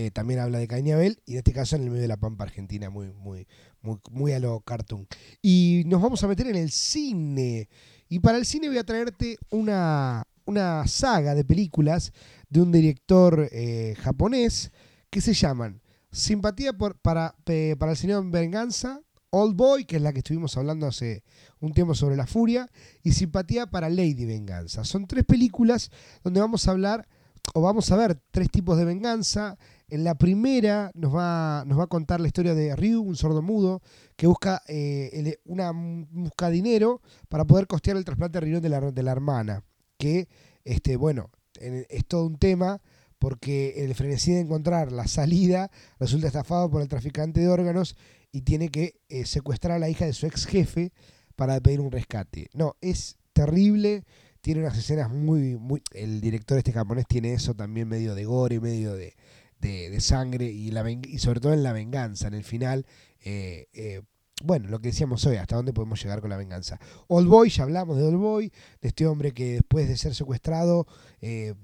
Eh, 0.00 0.12
también 0.12 0.38
habla 0.38 0.60
de 0.60 0.68
Caín 0.68 0.86
y 0.86 0.92
en 0.92 1.18
este 1.26 1.52
caso 1.52 1.74
en 1.74 1.82
el 1.82 1.90
medio 1.90 2.02
de 2.02 2.06
la 2.06 2.16
Pampa 2.16 2.44
Argentina, 2.44 2.88
muy, 2.88 3.10
muy, 3.10 3.48
muy, 3.82 3.98
muy 4.12 4.32
a 4.32 4.38
lo 4.38 4.60
cartoon. 4.60 5.08
Y 5.42 5.82
nos 5.86 6.00
vamos 6.00 6.22
a 6.22 6.28
meter 6.28 6.46
en 6.46 6.54
el 6.54 6.70
cine. 6.70 7.68
Y 8.08 8.20
para 8.20 8.38
el 8.38 8.46
cine 8.46 8.68
voy 8.68 8.78
a 8.78 8.84
traerte 8.84 9.38
una, 9.50 10.22
una 10.44 10.86
saga 10.86 11.34
de 11.34 11.44
películas 11.44 12.12
de 12.48 12.62
un 12.62 12.70
director 12.70 13.48
eh, 13.50 13.96
japonés 13.98 14.70
que 15.10 15.20
se 15.20 15.34
llaman 15.34 15.82
Simpatía 16.12 16.72
por, 16.74 16.96
para, 17.00 17.34
para 17.76 17.90
el 17.90 17.98
señor 17.98 18.30
Venganza, 18.30 19.00
Old 19.30 19.56
Boy, 19.56 19.84
que 19.84 19.96
es 19.96 20.02
la 20.02 20.12
que 20.12 20.18
estuvimos 20.18 20.56
hablando 20.56 20.86
hace 20.86 21.24
un 21.58 21.72
tiempo 21.74 21.96
sobre 21.96 22.14
la 22.14 22.28
furia, 22.28 22.70
y 23.02 23.10
Simpatía 23.10 23.66
para 23.66 23.88
Lady 23.88 24.26
Venganza. 24.26 24.84
Son 24.84 25.08
tres 25.08 25.24
películas 25.24 25.90
donde 26.22 26.38
vamos 26.38 26.68
a 26.68 26.70
hablar 26.70 27.08
o 27.54 27.62
vamos 27.62 27.90
a 27.90 27.96
ver 27.96 28.20
tres 28.30 28.48
tipos 28.48 28.78
de 28.78 28.84
venganza. 28.84 29.58
En 29.88 30.04
la 30.04 30.16
primera 30.16 30.90
nos 30.94 31.14
va, 31.14 31.60
a 31.60 31.86
contar 31.86 32.20
la 32.20 32.26
historia 32.26 32.54
de 32.54 32.76
Ryu, 32.76 33.00
un 33.00 33.16
sordo 33.16 33.40
mudo, 33.40 33.80
que 34.16 34.26
busca, 34.26 34.62
eh, 34.68 35.38
una, 35.44 35.72
busca 35.72 36.50
dinero 36.50 37.00
para 37.28 37.44
poder 37.46 37.66
costear 37.66 37.96
el 37.96 38.04
trasplante 38.04 38.38
de 38.38 38.44
riñón 38.44 38.62
de 38.62 38.68
la, 38.68 38.80
de 38.92 39.02
la 39.02 39.12
hermana. 39.12 39.64
Que, 39.98 40.28
este, 40.64 40.96
bueno, 40.96 41.30
en- 41.58 41.86
es 41.88 42.04
todo 42.06 42.26
un 42.26 42.36
tema 42.36 42.80
porque 43.18 43.84
el 43.84 43.94
frenesí 43.94 44.32
de 44.32 44.40
encontrar 44.40 44.92
la 44.92 45.06
salida 45.08 45.70
resulta 45.98 46.26
estafado 46.28 46.70
por 46.70 46.82
el 46.82 46.88
traficante 46.88 47.40
de 47.40 47.48
órganos 47.48 47.96
y 48.30 48.42
tiene 48.42 48.68
que 48.68 49.00
eh, 49.08 49.24
secuestrar 49.24 49.76
a 49.76 49.78
la 49.78 49.88
hija 49.88 50.04
de 50.04 50.12
su 50.12 50.26
ex 50.26 50.46
jefe 50.46 50.92
para 51.34 51.58
pedir 51.60 51.80
un 51.80 51.90
rescate. 51.90 52.48
No, 52.52 52.76
es 52.80 53.16
terrible, 53.32 54.04
tiene 54.40 54.60
unas 54.60 54.76
escenas 54.76 55.10
muy, 55.10 55.56
muy... 55.56 55.82
El 55.92 56.20
director 56.20 56.58
este 56.58 56.72
japonés 56.72 57.06
tiene 57.08 57.32
eso 57.32 57.54
también 57.54 57.88
medio 57.88 58.14
de 58.14 58.24
gore, 58.24 58.60
medio 58.60 58.94
de, 58.94 59.14
de, 59.60 59.90
de 59.90 60.00
sangre 60.00 60.46
y, 60.46 60.70
la 60.70 60.88
y 60.90 61.18
sobre 61.18 61.40
todo 61.40 61.52
en 61.52 61.62
la 61.62 61.72
venganza, 61.72 62.28
en 62.28 62.34
el 62.34 62.44
final. 62.44 62.86
eh, 63.24 63.66
eh, 63.72 64.02
bueno, 64.44 64.68
lo 64.68 64.78
que 64.78 64.90
decíamos 64.90 65.26
hoy, 65.26 65.34
hasta 65.36 65.56
dónde 65.56 65.72
podemos 65.72 66.00
llegar 66.00 66.20
con 66.20 66.30
la 66.30 66.36
venganza. 66.36 66.78
Old 67.08 67.26
Boy, 67.26 67.50
ya 67.50 67.64
hablamos 67.64 67.96
de 67.96 68.04
Old 68.04 68.18
Boy, 68.18 68.52
de 68.80 68.86
este 68.88 69.04
hombre 69.04 69.32
que 69.32 69.54
después 69.54 69.88
de 69.88 69.96
ser 69.96 70.14
secuestrado 70.14 70.86
eh, 71.20 71.54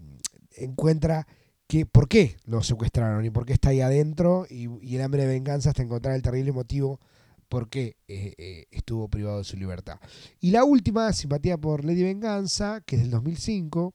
encuentra 0.57 1.26
que 1.68 1.87
por 1.87 2.09
qué 2.09 2.37
lo 2.46 2.62
secuestraron 2.64 3.24
y 3.24 3.30
por 3.30 3.46
qué 3.46 3.52
está 3.52 3.68
ahí 3.70 3.80
adentro 3.80 4.46
y, 4.50 4.64
el 4.96 5.02
hambre 5.02 5.22
de 5.22 5.28
venganza 5.28 5.70
hasta 5.70 5.83
encontrar 5.85 6.14
el 6.16 6.22
terrible 6.22 6.50
motivo 6.52 6.98
por 7.48 7.68
qué 7.68 7.96
estuvo 8.72 9.07
privado 9.09 9.38
de 9.38 9.44
su 9.44 9.57
libertad. 9.57 9.98
Y 10.40 10.50
la 10.50 10.64
última, 10.64 11.12
Simpatía 11.12 11.57
por 11.57 11.85
Lady 11.85 12.02
Venganza, 12.02 12.80
que 12.85 12.96
es 12.96 13.02
del 13.02 13.11
2005, 13.12 13.94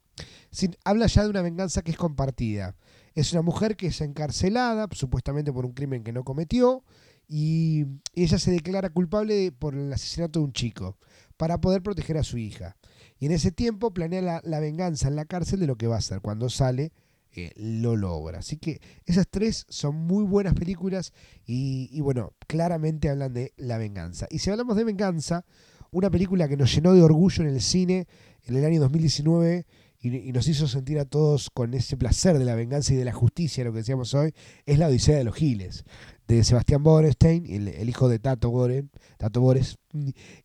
sin- 0.52 0.78
habla 0.86 1.08
ya 1.08 1.24
de 1.24 1.30
una 1.30 1.42
venganza 1.42 1.82
que 1.82 1.92
es 1.92 1.98
compartida. 1.98 2.76
Es 3.20 3.34
una 3.34 3.42
mujer 3.42 3.76
que 3.76 3.88
es 3.88 4.00
encarcelada, 4.00 4.88
supuestamente 4.94 5.52
por 5.52 5.66
un 5.66 5.74
crimen 5.74 6.04
que 6.06 6.14
no 6.14 6.24
cometió, 6.24 6.86
y 7.28 7.86
ella 8.16 8.40
se 8.40 8.52
declara 8.52 8.90
culpable 8.92 9.52
por 9.52 9.76
el 9.76 9.92
asesinato 9.92 10.40
de 10.40 10.46
un 10.46 10.54
chico, 10.54 10.98
para 11.36 11.60
poder 11.60 11.84
proteger 11.84 12.18
a 12.18 12.24
su 12.24 12.38
hija. 12.38 12.78
Y 13.20 13.26
en 13.26 13.34
ese 13.34 13.52
tiempo 13.52 13.94
planea 13.94 14.42
la, 14.42 14.60
venganza 14.62 15.10
en 15.10 15.18
la 15.18 15.26
cárcel 15.26 15.60
de 15.60 15.68
lo 15.68 15.76
que 15.76 15.88
va 15.88 15.96
a 15.96 16.00
hacer. 16.00 16.22
Cuando 16.22 16.50
sale, 16.50 16.94
eh, 17.34 17.52
lo 17.58 17.98
logra. 17.98 18.40
Así 18.40 18.56
que 18.56 18.80
esas 19.06 19.28
tres 19.30 19.66
son 19.68 19.96
muy 19.96 20.24
buenas 20.24 20.54
películas 20.54 21.12
y 21.46 22.00
bueno, 22.00 22.32
claramente 22.48 23.10
hablan 23.10 23.34
de 23.34 23.52
la 23.58 23.78
venganza. 23.78 24.28
Y 24.30 24.40
si 24.40 24.50
hablamos 24.50 24.78
de 24.78 24.86
venganza, 24.86 25.44
una 25.92 26.10
película 26.10 26.48
que 26.48 26.56
nos 26.56 26.74
llenó 26.74 26.94
de 26.94 27.02
orgullo 27.02 27.44
en 27.44 27.50
el 27.50 27.62
cine 27.62 28.08
en 28.46 28.56
el 28.56 28.64
año 28.64 28.80
2019 28.80 29.66
y, 30.02 30.32
nos 30.32 30.48
hizo 30.48 30.68
sentir 30.68 31.00
a 31.00 31.06
todos 31.06 31.50
con 31.50 31.74
ese 31.74 31.98
placer 31.98 32.40
de 32.40 32.46
la 32.46 32.56
venganza 32.56 32.94
y 32.94 32.98
de 32.98 33.06
la 33.06 33.14
justicia, 33.14 33.64
lo 33.64 33.74
que 33.74 33.80
decíamos 33.80 34.14
hoy, 34.14 34.34
es 34.66 34.80
La 34.80 34.88
Odisea 34.88 35.18
de 35.18 35.26
los 35.26 35.36
Giles, 35.36 35.84
de 36.28 36.44
Sebastián 36.44 36.84
Borenstein, 36.84 37.46
el, 37.48 37.68
el 37.68 37.90
hijo 37.90 38.08
de 38.08 38.20
Tato, 38.20 38.50
Boren, 38.50 38.90
Tato 39.18 39.42
Bores. 39.42 39.78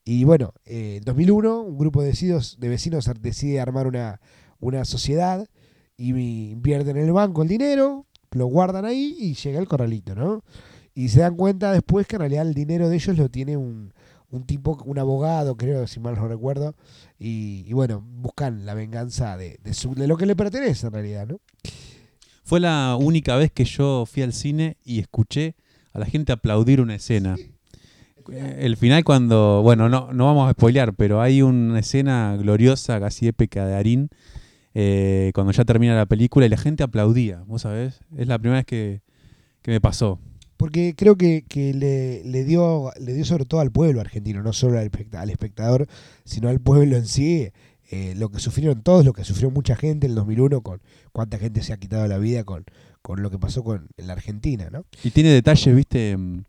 Y 0.05 0.25
bueno, 0.25 0.55
eh, 0.65 0.97
en 0.97 1.05
2001 1.05 1.61
un 1.61 1.79
grupo 1.79 2.03
de 2.03 2.09
vecinos, 2.09 2.57
de 2.59 2.69
vecinos 2.69 3.09
decide 3.21 3.61
armar 3.61 3.87
una, 3.87 4.21
una 4.59 4.85
sociedad 4.85 5.47
y 5.97 6.11
invierten 6.51 6.97
en 6.97 7.05
el 7.05 7.13
banco 7.13 7.43
el 7.43 7.49
dinero, 7.49 8.07
lo 8.33 8.47
guardan 8.47 8.85
ahí 8.85 9.17
y 9.19 9.35
llega 9.35 9.61
el 9.61 9.69
corralito, 9.69 10.17
¿no? 10.17 10.43
Y 10.95 11.09
se 11.09 11.21
dan 11.21 11.37
cuenta 11.37 11.73
después 11.73 12.07
que 12.07 12.17
en 12.17 12.21
realidad 12.21 12.47
el 12.47 12.55
dinero 12.55 12.89
de 12.89 12.97
ellos 12.97 13.17
lo 13.17 13.29
tiene 13.29 13.57
un, 13.57 13.93
un 14.35 14.45
tipo, 14.45 14.77
un 14.85 14.99
abogado, 14.99 15.57
creo, 15.57 15.87
si 15.87 16.01
mal 16.01 16.17
no 16.17 16.27
recuerdo, 16.27 16.75
y, 17.25 17.65
y 17.67 17.73
bueno, 17.73 18.01
buscan 18.07 18.67
la 18.67 18.75
venganza 18.75 19.37
de, 19.37 19.59
de, 19.63 19.75
su- 19.75 19.95
de 19.95 20.07
lo 20.07 20.17
que 20.17 20.27
le 20.27 20.37
pertenece 20.37 20.87
en 20.87 20.93
realidad, 20.93 21.27
¿no? 21.27 21.41
Fue 22.45 22.61
la 22.61 22.97
única 23.01 23.37
vez 23.37 23.51
que 23.51 23.65
yo 23.65 24.05
fui 24.07 24.23
al 24.23 24.33
cine 24.33 24.77
y 24.85 24.99
escuché 25.01 25.55
a 25.93 25.99
la 25.99 26.07
gente 26.07 26.33
aplaudir 26.33 26.81
una 26.81 26.95
escena. 26.97 27.37
Eh, 28.31 28.57
El 28.61 28.77
final 28.77 29.05
cuando, 29.05 29.61
bueno, 29.63 29.89
no, 29.89 30.13
no 30.13 30.27
vamos 30.27 30.49
a 30.49 30.53
spoilear, 30.53 30.95
pero 30.95 31.21
hay 31.23 31.41
una 31.43 31.79
escena 31.79 32.37
gloriosa, 32.37 33.01
casi 33.01 33.27
épica 33.29 33.65
de 33.67 33.75
Arín, 33.75 34.09
eh, 34.75 35.31
cuando 35.35 35.53
ya 35.53 35.65
termina 35.65 35.95
la 35.95 36.07
película 36.07 36.45
y 36.47 36.49
la 36.49 36.57
gente 36.59 36.83
aplaudía, 36.83 37.43
¿vos 37.47 37.63
sabés? 37.63 38.01
Es 38.17 38.27
la 38.27 38.39
primera 38.39 38.59
vez 38.59 38.67
que, 38.67 39.01
que 39.63 39.71
me 39.71 39.81
pasó. 39.81 40.19
Porque 40.57 40.95
creo 40.97 41.17
que, 41.17 41.45
que 41.49 41.75
le, 41.75 42.23
le 42.25 42.45
dio, 42.45 42.91
le 43.01 43.13
dio 43.13 43.25
sobre 43.25 43.45
todo 43.45 43.61
al 43.61 43.71
pueblo 43.73 44.01
argentino, 44.01 44.43
no 44.43 44.53
solo 44.53 44.79
al, 44.79 44.85
especta- 44.87 45.21
al 45.21 45.31
espectador, 45.31 45.87
sino 46.25 46.49
al 46.49 46.61
pueblo 46.61 46.97
en 46.97 47.07
sí, 47.07 47.49
eh, 47.91 48.15
lo 48.17 48.29
que 48.31 48.39
sufrieron 48.41 48.83
todos, 48.83 49.05
lo 49.05 49.13
que 49.13 49.25
sufrió 49.25 49.51
mucha 49.51 49.77
gente 49.77 50.07
en 50.07 50.13
el 50.13 50.17
2001, 50.17 50.61
con 50.63 50.81
cuánta 51.13 51.39
gente 51.39 51.63
se 51.63 51.73
ha 51.73 51.77
quitado 51.77 52.07
la 52.07 52.19
vida 52.19 52.45
con, 52.45 52.65
con 53.03 53.23
lo 53.23 53.31
que 53.31 53.39
pasó 53.39 53.63
con 53.65 53.89
en 53.97 54.07
la 54.07 54.13
Argentina, 54.15 54.69
¿no? 54.73 54.85
Y 55.03 55.11
tiene 55.11 55.31
detalles, 55.31 55.75
viste, 55.77 56.17
mm, 56.17 56.45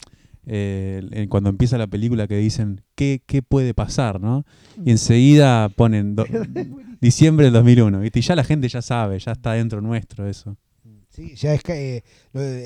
eh, 0.47 1.25
cuando 1.29 1.49
empieza 1.49 1.77
la 1.77 1.87
película 1.87 2.27
que 2.27 2.37
dicen 2.37 2.81
qué, 2.95 3.21
qué 3.25 3.41
puede 3.41 3.73
pasar, 3.73 4.21
¿no? 4.21 4.45
Y 4.83 4.91
enseguida 4.91 5.69
ponen 5.69 6.15
do- 6.15 6.25
diciembre 7.01 7.45
del 7.47 7.53
2001, 7.53 7.99
¿viste? 7.99 8.19
Y 8.19 8.21
ya 8.21 8.35
la 8.35 8.43
gente 8.43 8.67
ya 8.69 8.81
sabe, 8.81 9.19
ya 9.19 9.31
está 9.31 9.53
dentro 9.53 9.81
nuestro 9.81 10.27
eso. 10.27 10.57
Sí, 11.15 11.33
ya 11.35 11.53
es 11.53 11.61
eh, 11.69 12.03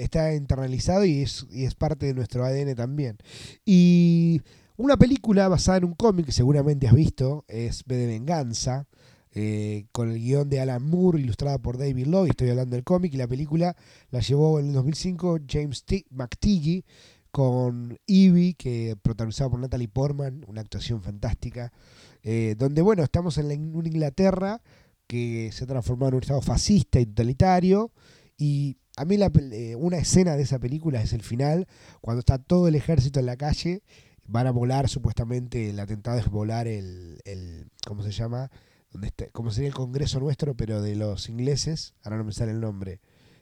está 0.01 0.33
internalizado 0.33 1.05
y 1.05 1.21
es, 1.21 1.45
y 1.51 1.65
es 1.65 1.75
parte 1.75 2.07
de 2.07 2.15
nuestro 2.15 2.43
ADN 2.43 2.73
también. 2.75 3.17
Y 3.63 4.41
una 4.75 4.97
película 4.97 5.47
basada 5.47 5.77
en 5.77 5.83
un 5.85 5.93
cómic 5.93 6.25
que 6.25 6.31
seguramente 6.31 6.87
has 6.87 6.95
visto 6.95 7.45
es 7.47 7.83
B 7.85 7.95
de 7.95 8.07
Venganza, 8.07 8.87
eh, 9.33 9.85
con 9.91 10.09
el 10.09 10.17
guion 10.17 10.49
de 10.49 10.61
Alan 10.61 10.81
Moore, 10.83 11.19
ilustrada 11.21 11.59
por 11.59 11.77
David 11.77 12.07
Lowe, 12.07 12.27
estoy 12.29 12.49
hablando 12.49 12.75
del 12.75 12.83
cómic, 12.83 13.13
y 13.13 13.17
la 13.17 13.27
película 13.27 13.75
la 14.09 14.19
llevó 14.21 14.59
en 14.59 14.67
el 14.69 14.73
2005 14.73 15.39
James 15.47 15.83
T. 15.83 16.05
McTeague 16.09 16.85
con 17.29 17.99
Evie, 18.07 18.55
que 18.55 18.95
protagonizada 18.99 19.51
por 19.51 19.59
Natalie 19.59 19.87
Portman, 19.87 20.43
una 20.47 20.61
actuación 20.61 21.03
fantástica, 21.03 21.71
eh, 22.23 22.55
donde, 22.57 22.81
bueno, 22.81 23.03
estamos 23.03 23.37
en 23.37 23.47
la- 23.49 23.53
en 23.53 23.75
una 23.75 23.87
Inglaterra 23.87 24.61
que 25.05 25.51
se 25.53 25.65
ha 25.65 25.67
transformado 25.67 26.09
en 26.09 26.15
un 26.15 26.21
estado 26.21 26.41
fascista 26.41 26.99
y 26.99 27.05
totalitario, 27.05 27.91
y 28.39 28.77
a 28.97 29.05
mí 29.05 29.17
la 29.17 29.31
eh, 29.51 29.75
una 29.75 29.97
escena 29.99 30.35
de 30.35 30.41
esa 30.43 30.57
película 30.59 31.01
es 31.01 31.13
el 31.13 31.21
final, 31.21 31.67
cuando 32.01 32.19
está 32.21 32.39
todo 32.39 32.67
el 32.67 32.73
ejército 32.75 33.19
en 33.19 33.27
la 33.27 33.37
calle, 33.37 33.83
van 34.25 34.47
a 34.47 34.51
volar 34.51 34.89
supuestamente, 34.89 35.69
el 35.69 35.79
atentado 35.79 36.17
es 36.17 36.29
volar 36.29 36.67
el, 36.67 37.19
el 37.25 37.69
¿cómo 37.85 38.01
se 38.01 38.11
llama? 38.11 38.49
Donde 38.91 39.07
está, 39.07 39.27
como 39.31 39.51
sería 39.51 39.67
el 39.69 39.75
Congreso 39.75 40.19
nuestro, 40.19 40.55
pero 40.55 40.81
de 40.81 40.95
los 40.95 41.29
ingleses, 41.29 41.93
ahora 42.03 42.17
no 42.17 42.23
me 42.23 42.31
sale 42.33 42.51
el 42.51 42.59
nombre. 42.61 43.01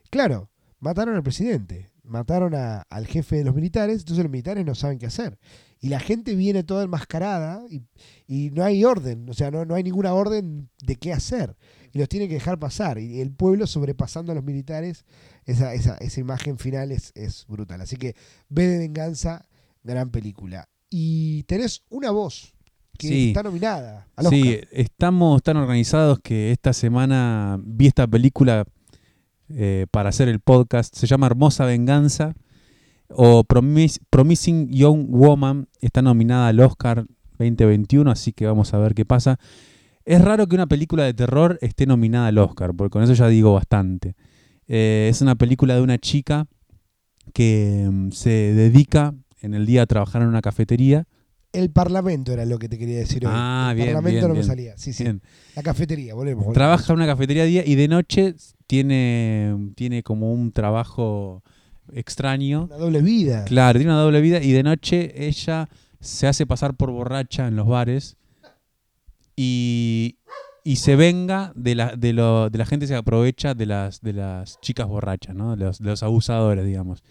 Claro, 0.10 0.50
mataron 0.80 1.16
al 1.16 1.24
presidente, 1.24 1.90
mataron 2.04 2.54
a- 2.56 2.82
al 2.90 3.06
jefe 3.08 3.38
de 3.38 3.44
los 3.46 3.56
militares, 3.56 4.00
entonces 4.00 4.24
los 4.24 4.32
militares 4.32 4.66
no 4.66 4.76
saben 4.76 4.98
qué 5.00 5.06
hacer. 5.06 5.38
Y 5.80 5.90
la 5.90 6.00
gente 6.00 6.36
viene 6.36 6.64
toda 6.64 6.84
enmascarada 6.84 7.64
y, 7.70 7.84
y 8.28 8.50
no 8.52 8.64
hay 8.64 8.84
orden, 8.84 9.30
o 9.30 9.34
sea, 9.34 9.52
no, 9.52 9.64
no 9.66 9.76
hay 9.76 9.84
ninguna 9.84 10.14
orden 10.14 10.70
de 10.82 10.96
qué 10.96 11.14
hacer. 11.14 11.56
Y 11.94 12.00
los 12.00 12.10
tienen 12.10 12.28
que 12.30 12.36
dejar 12.36 12.60
pasar. 12.60 12.98
Y 13.00 13.22
el 13.22 13.32
pueblo 13.32 13.66
sobrepasando 13.68 14.32
a 14.32 14.36
los 14.36 14.44
militares, 14.44 15.06
esa, 15.46 15.74
esa, 15.74 15.96
esa 15.98 16.20
imagen 16.20 16.58
final 16.58 16.92
es, 16.92 17.12
es 17.16 17.46
brutal. 17.48 17.82
Así 17.82 17.96
que 17.96 18.16
ve 18.50 18.68
de 18.68 18.78
venganza, 18.80 19.48
gran 19.84 20.10
película. 20.10 20.68
Y 20.90 21.44
tenés 21.44 21.84
una 21.90 22.12
voz 22.12 22.54
que 22.98 23.08
Sí. 23.08 23.28
está 23.30 23.44
nominada 23.44 24.08
al 24.16 24.28
Sí, 24.28 24.42
Oscar. 24.42 24.68
estamos 24.72 25.44
tan 25.44 25.58
organizados 25.58 26.20
que 26.20 26.52
esta 26.52 26.74
semana 26.74 27.60
vi 27.64 27.88
esta 27.88 28.08
película 28.08 28.66
eh, 29.50 29.86
para 29.92 30.10
hacer 30.10 30.28
el 30.28 30.40
podcast. 30.40 30.96
Se 30.96 31.08
llama 31.08 31.28
Hermosa 31.28 31.66
Venganza 31.66 32.34
o 33.10 33.44
Promis- 33.44 34.00
Promising 34.10 34.70
Young 34.70 35.08
Woman. 35.10 35.68
Está 35.82 36.02
nominada 36.02 36.48
al 36.48 36.60
Oscar 36.60 37.06
2021, 37.40 38.10
así 38.12 38.34
que 38.34 38.46
vamos 38.46 38.74
a 38.74 38.78
ver 38.80 38.94
qué 38.94 39.06
pasa. 39.06 39.38
Es 40.06 40.22
raro 40.22 40.48
que 40.48 40.56
una 40.56 40.68
película 40.68 41.04
de 41.04 41.14
terror 41.14 41.58
esté 41.62 41.86
nominada 41.86 42.28
al 42.28 42.38
Oscar, 42.38 42.74
porque 42.76 42.92
con 42.92 43.04
eso 43.04 43.14
ya 43.14 43.28
digo 43.28 43.54
bastante. 43.54 44.16
Eh, 44.68 45.08
es 45.10 45.22
una 45.22 45.36
película 45.36 45.76
de 45.76 45.82
una 45.82 45.98
chica 45.98 46.48
que 47.34 47.88
mm, 47.92 48.12
se 48.12 48.30
dedica 48.30 49.14
en 49.42 49.54
el 49.54 49.66
día 49.66 49.84
a 49.84 49.86
trabajar 49.86 50.22
en 50.22 50.30
una 50.30 50.42
cafetería. 50.42 51.06
El 51.54 51.70
Parlamento 51.72 52.34
era 52.34 52.46
lo 52.46 52.58
que 52.60 52.68
te 52.70 52.78
quería 52.78 52.98
decir 52.98 53.26
hoy. 53.26 53.32
Ah, 53.36 53.70
el 53.72 53.76
bien, 53.78 53.88
Parlamento 53.90 54.16
bien, 54.18 54.22
no 54.28 54.34
me 54.34 54.34
bien. 54.40 54.46
salía. 54.48 54.78
Sí, 54.78 54.94
sí. 54.94 55.06
La 55.56 55.64
cafetería, 55.64 56.14
volvemos. 56.14 56.46
volvemos. 56.46 56.54
Trabaja 56.54 56.92
en 56.94 56.98
una 57.00 57.06
cafetería 57.08 57.46
día 57.46 57.64
y 57.66 57.76
de 57.76 57.88
noche 57.88 58.36
tiene, 58.68 59.72
tiene 59.76 60.04
como 60.04 60.32
un 60.34 60.52
trabajo 60.52 61.44
extraño. 61.94 62.66
Una 62.66 62.78
doble 62.78 63.02
vida. 63.02 63.46
Claro, 63.46 63.80
tiene 63.80 63.92
una 63.92 64.02
doble 64.02 64.22
vida 64.22 64.42
y 64.42 64.52
de 64.52 64.64
noche 64.64 65.28
ella 65.28 65.70
se 66.00 66.28
hace 66.28 66.46
pasar 66.46 66.76
por 66.76 66.92
borracha 66.92 67.48
en 67.48 67.56
los 67.56 67.68
bares 67.68 68.18
y, 69.36 70.18
y 70.64 70.78
se 70.78 70.96
venga 70.96 71.52
de 71.56 71.76
la, 71.76 71.96
de, 71.96 72.14
lo, 72.14 72.50
de 72.50 72.58
la 72.58 72.66
gente 72.66 72.84
que 72.84 72.88
se 72.88 72.96
aprovecha 72.96 73.54
de 73.54 73.66
las, 73.66 74.02
de 74.02 74.14
las 74.14 74.60
chicas 74.62 74.88
borrachas, 74.88 75.36
¿no? 75.36 75.56
de, 75.56 75.66
los, 75.66 75.80
de 75.80 75.90
los 75.90 76.04
abusadores, 76.04 76.66
digamos. 76.66 77.04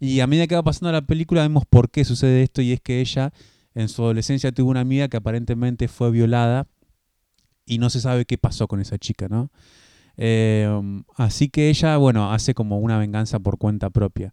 Y 0.00 0.20
a 0.20 0.26
medida 0.26 0.46
que 0.46 0.54
va 0.54 0.62
pasando 0.62 0.92
la 0.92 1.02
película 1.02 1.42
vemos 1.42 1.64
por 1.68 1.90
qué 1.90 2.04
sucede 2.04 2.42
esto 2.42 2.62
y 2.62 2.72
es 2.72 2.80
que 2.80 3.00
ella 3.00 3.32
en 3.74 3.88
su 3.88 4.02
adolescencia 4.02 4.52
tuvo 4.52 4.70
una 4.70 4.80
amiga 4.80 5.08
que 5.08 5.16
aparentemente 5.16 5.88
fue 5.88 6.10
violada 6.10 6.66
y 7.66 7.78
no 7.78 7.90
se 7.90 8.00
sabe 8.00 8.24
qué 8.24 8.38
pasó 8.38 8.68
con 8.68 8.80
esa 8.80 8.98
chica, 8.98 9.28
¿no? 9.28 9.50
Eh, 10.16 10.68
así 11.16 11.48
que 11.48 11.68
ella, 11.68 11.96
bueno, 11.96 12.32
hace 12.32 12.54
como 12.54 12.78
una 12.78 12.98
venganza 12.98 13.38
por 13.38 13.58
cuenta 13.58 13.90
propia. 13.90 14.32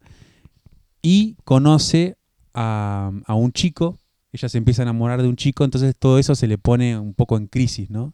Y 1.02 1.36
conoce 1.44 2.18
a, 2.54 3.12
a 3.26 3.36
un 3.36 3.52
chico, 3.52 3.98
ella 4.32 4.50
se 4.50 4.58
empieza 4.58 4.82
a 4.82 4.84
enamorar 4.84 5.22
de 5.22 5.28
un 5.28 5.36
chico, 5.36 5.64
entonces 5.64 5.96
todo 5.98 6.18
eso 6.20 6.36
se 6.36 6.48
le 6.48 6.58
pone 6.58 6.98
un 6.98 7.14
poco 7.14 7.38
en 7.38 7.48
crisis, 7.48 7.90
¿no? 7.90 8.14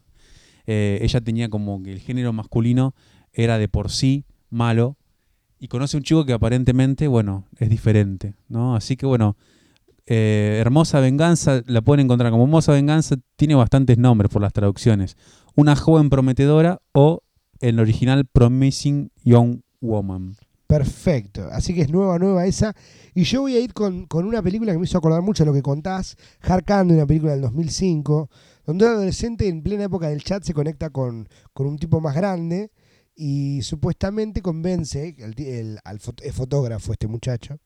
Eh, 0.66 0.98
ella 1.02 1.20
tenía 1.20 1.48
como 1.48 1.82
que 1.82 1.92
el 1.92 2.00
género 2.00 2.32
masculino 2.32 2.94
era 3.32 3.58
de 3.58 3.68
por 3.68 3.90
sí 3.90 4.24
malo 4.50 4.96
y 5.58 5.68
conoce 5.68 5.96
a 5.96 5.98
un 5.98 6.04
chico 6.04 6.24
que 6.24 6.32
aparentemente, 6.32 7.08
bueno, 7.08 7.46
es 7.58 7.68
diferente, 7.70 8.34
¿no? 8.48 8.76
Así 8.76 8.96
que 8.96 9.06
bueno, 9.06 9.36
eh, 10.06 10.58
Hermosa 10.60 11.00
Venganza, 11.00 11.62
la 11.66 11.82
pueden 11.82 12.04
encontrar 12.04 12.30
como 12.30 12.44
Hermosa 12.44 12.72
Venganza, 12.72 13.16
tiene 13.36 13.54
bastantes 13.54 13.98
nombres 13.98 14.30
por 14.30 14.42
las 14.42 14.52
traducciones. 14.52 15.16
Una 15.54 15.74
joven 15.74 16.10
prometedora 16.10 16.80
o 16.92 17.22
el 17.60 17.78
original 17.78 18.26
Promising 18.26 19.10
Young 19.24 19.60
Woman. 19.80 20.36
Perfecto. 20.66 21.48
Así 21.50 21.74
que 21.74 21.82
es 21.82 21.90
nueva, 21.90 22.18
nueva 22.18 22.46
esa. 22.46 22.74
Y 23.12 23.24
yo 23.24 23.40
voy 23.40 23.56
a 23.56 23.60
ir 23.60 23.72
con, 23.72 24.06
con 24.06 24.24
una 24.24 24.40
película 24.40 24.72
que 24.72 24.78
me 24.78 24.84
hizo 24.84 24.98
acordar 24.98 25.20
mucho 25.20 25.42
de 25.42 25.48
lo 25.48 25.52
que 25.52 25.62
contás. 25.62 26.16
Hard 26.42 26.64
Candy, 26.64 26.94
una 26.94 27.06
película 27.06 27.32
del 27.32 27.40
2005, 27.40 28.30
donde 28.64 28.84
un 28.84 28.92
adolescente 28.92 29.48
en 29.48 29.62
plena 29.62 29.84
época 29.84 30.08
del 30.08 30.22
chat 30.22 30.44
se 30.44 30.54
conecta 30.54 30.90
con, 30.90 31.28
con 31.52 31.66
un 31.66 31.76
tipo 31.76 32.00
más 32.00 32.14
grande 32.14 32.70
y 33.16 33.62
supuestamente 33.62 34.42
convence 34.42 35.16
el, 35.18 35.80
al 35.84 35.98
fotógrafo, 35.98 36.92
este 36.92 37.08
muchacho, 37.08 37.58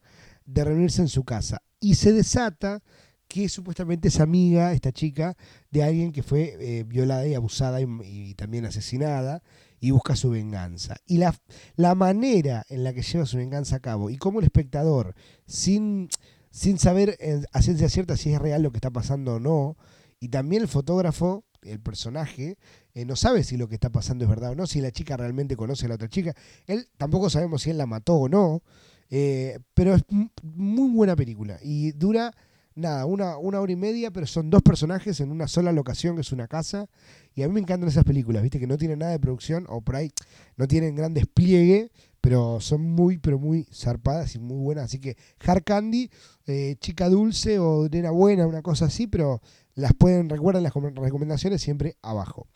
de 0.46 0.64
reunirse 0.64 1.02
en 1.02 1.09
su 1.09 1.24
casa. 1.24 1.62
Y 1.80 1.96
se 1.96 2.12
desata 2.12 2.83
que 3.28 3.50
supuestamente 3.50 4.09
es 4.09 4.18
amiga, 4.18 4.72
esta 4.72 4.92
chica, 4.92 5.37
de 5.70 5.83
alguien 5.83 6.11
que 6.11 6.22
fue 6.22 6.57
eh, 6.59 6.85
violada 6.85 7.26
y 7.26 7.35
abusada 7.35 7.80
y 7.83 8.35
también 8.35 8.64
asesinada 8.64 9.42
y 9.85 9.90
busca 9.90 10.16
su 10.16 10.31
venganza. 10.31 10.97
Y 11.07 11.18
la, 11.18 11.35
la 11.77 11.94
manera 11.94 12.64
en 12.70 12.85
la 12.85 12.94
que 12.94 13.03
lleva 13.03 13.27
su 13.27 13.37
venganza 13.37 13.77
a 13.77 13.81
cabo 13.81 14.09
y 14.09 14.16
cómo 14.16 14.38
el 14.38 14.47
espectador, 14.47 15.14
sin, 15.47 16.09
sin 16.51 16.79
saber 16.79 17.18
en- 17.20 17.44
a 17.53 17.61
ciencia 17.61 17.90
cierta 17.90 18.16
si 18.16 18.33
es 18.33 18.40
real 18.40 18.62
lo 18.62 18.70
que 18.70 18.79
está 18.79 18.90
pasando 18.90 19.35
o 19.35 19.40
no, 19.40 19.77
y 20.20 20.29
también 20.29 20.62
el 20.62 20.68
fotógrafo, 20.68 21.44
el 21.61 21.81
personaje, 21.81 22.57
eh, 22.94 23.05
no 23.05 23.14
sabe 23.14 23.44
si 23.44 23.59
lo 23.59 23.68
que 23.68 23.75
está 23.75 23.90
pasando 23.90 24.25
es 24.25 24.31
verdad 24.31 24.53
o 24.53 24.55
no, 24.55 24.66
si 24.66 24.81
la 24.81 24.90
chica 24.90 25.18
realmente 25.18 25.55
conoce 25.55 25.85
a 25.85 25.90
la 25.90 25.97
otra 25.97 26.09
chica. 26.09 26.35
Él 26.66 26.88
tampoco 26.97 27.29
sabemos 27.29 27.61
si 27.62 27.70
él 27.70 27.77
la 27.77 27.87
mató 27.87 28.14
o 28.14 28.29
no, 28.31 28.62
eh, 29.11 29.59
pero 29.75 29.94
es 29.94 30.03
muy 30.42 30.90
buena 30.92 31.14
película 31.14 31.59
y 31.62 31.92
dura 31.92 32.33
nada, 32.74 33.06
una, 33.06 33.37
una 33.38 33.60
hora 33.60 33.72
y 33.72 33.76
media, 33.76 34.10
pero 34.10 34.26
son 34.26 34.50
dos 34.50 34.62
personajes 34.62 35.20
en 35.20 35.30
una 35.30 35.48
sola 35.48 35.72
locación, 35.72 36.14
que 36.16 36.22
es 36.22 36.32
una 36.32 36.48
casa. 36.48 36.88
Y 37.34 37.42
a 37.42 37.48
mí 37.48 37.54
me 37.54 37.60
encantan 37.60 37.88
esas 37.88 38.04
películas, 38.04 38.42
viste, 38.42 38.58
que 38.60 38.66
no 38.66 38.76
tienen 38.78 38.98
nada 39.00 39.12
de 39.12 39.18
producción, 39.18 39.66
o 39.68 39.80
por 39.80 39.96
ahí 39.96 40.10
no 40.56 40.66
tienen 40.68 40.94
gran 40.94 41.14
despliegue, 41.14 41.90
pero 42.20 42.60
son 42.60 42.82
muy, 42.82 43.18
pero 43.18 43.38
muy 43.38 43.66
zarpadas 43.72 44.34
y 44.34 44.38
muy 44.38 44.58
buenas. 44.58 44.84
Así 44.87 44.98
que 44.98 45.16
Hard 45.44 45.64
Candy, 45.64 46.10
eh, 46.46 46.76
Chica 46.80 47.08
Dulce 47.08 47.58
o 47.58 47.88
Nena 47.90 48.10
Buena, 48.10 48.46
una 48.46 48.62
cosa 48.62 48.87
así, 48.87 49.06
pero 49.06 49.40
las 49.74 49.92
pueden, 49.94 50.28
recuerden 50.28 50.62
las 50.62 50.72
com- 50.72 50.94
recomendaciones 50.94 51.60
siempre 51.60 51.96
abajo. 52.02 52.46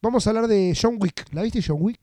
Vamos 0.00 0.26
a 0.26 0.30
hablar 0.30 0.48
de 0.48 0.76
John 0.80 0.96
Wick. 1.00 1.26
¿La 1.32 1.42
viste 1.42 1.60
John 1.66 1.78
Wick? 1.80 1.98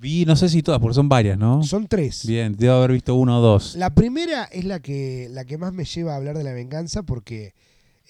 Vi, 0.00 0.24
no 0.24 0.34
sé 0.34 0.48
si 0.48 0.62
todas, 0.62 0.80
porque 0.80 0.94
son 0.94 1.08
varias, 1.10 1.36
¿no? 1.38 1.62
Son 1.62 1.86
tres. 1.86 2.24
Bien, 2.26 2.56
debo 2.56 2.74
haber 2.74 2.92
visto 2.92 3.14
uno 3.14 3.38
o 3.38 3.42
dos. 3.42 3.74
La 3.76 3.94
primera 3.94 4.44
es 4.44 4.64
la 4.64 4.80
que, 4.80 5.28
la 5.30 5.44
que 5.44 5.58
más 5.58 5.72
me 5.74 5.84
lleva 5.84 6.14
a 6.14 6.16
hablar 6.16 6.38
de 6.38 6.44
la 6.44 6.52
venganza 6.54 7.02
porque, 7.02 7.54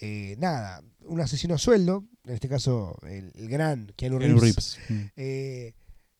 eh, 0.00 0.36
nada, 0.38 0.82
un 1.06 1.20
asesino 1.20 1.54
a 1.54 1.58
sueldo, 1.58 2.04
en 2.26 2.34
este 2.34 2.48
caso 2.48 2.96
el, 3.02 3.32
el 3.34 3.48
gran 3.48 3.92
Keanu 3.96 4.18
Reeves, 4.20 4.40
Reeves. 4.40 4.78
Mm. 4.88 5.00
eh, 5.16 5.72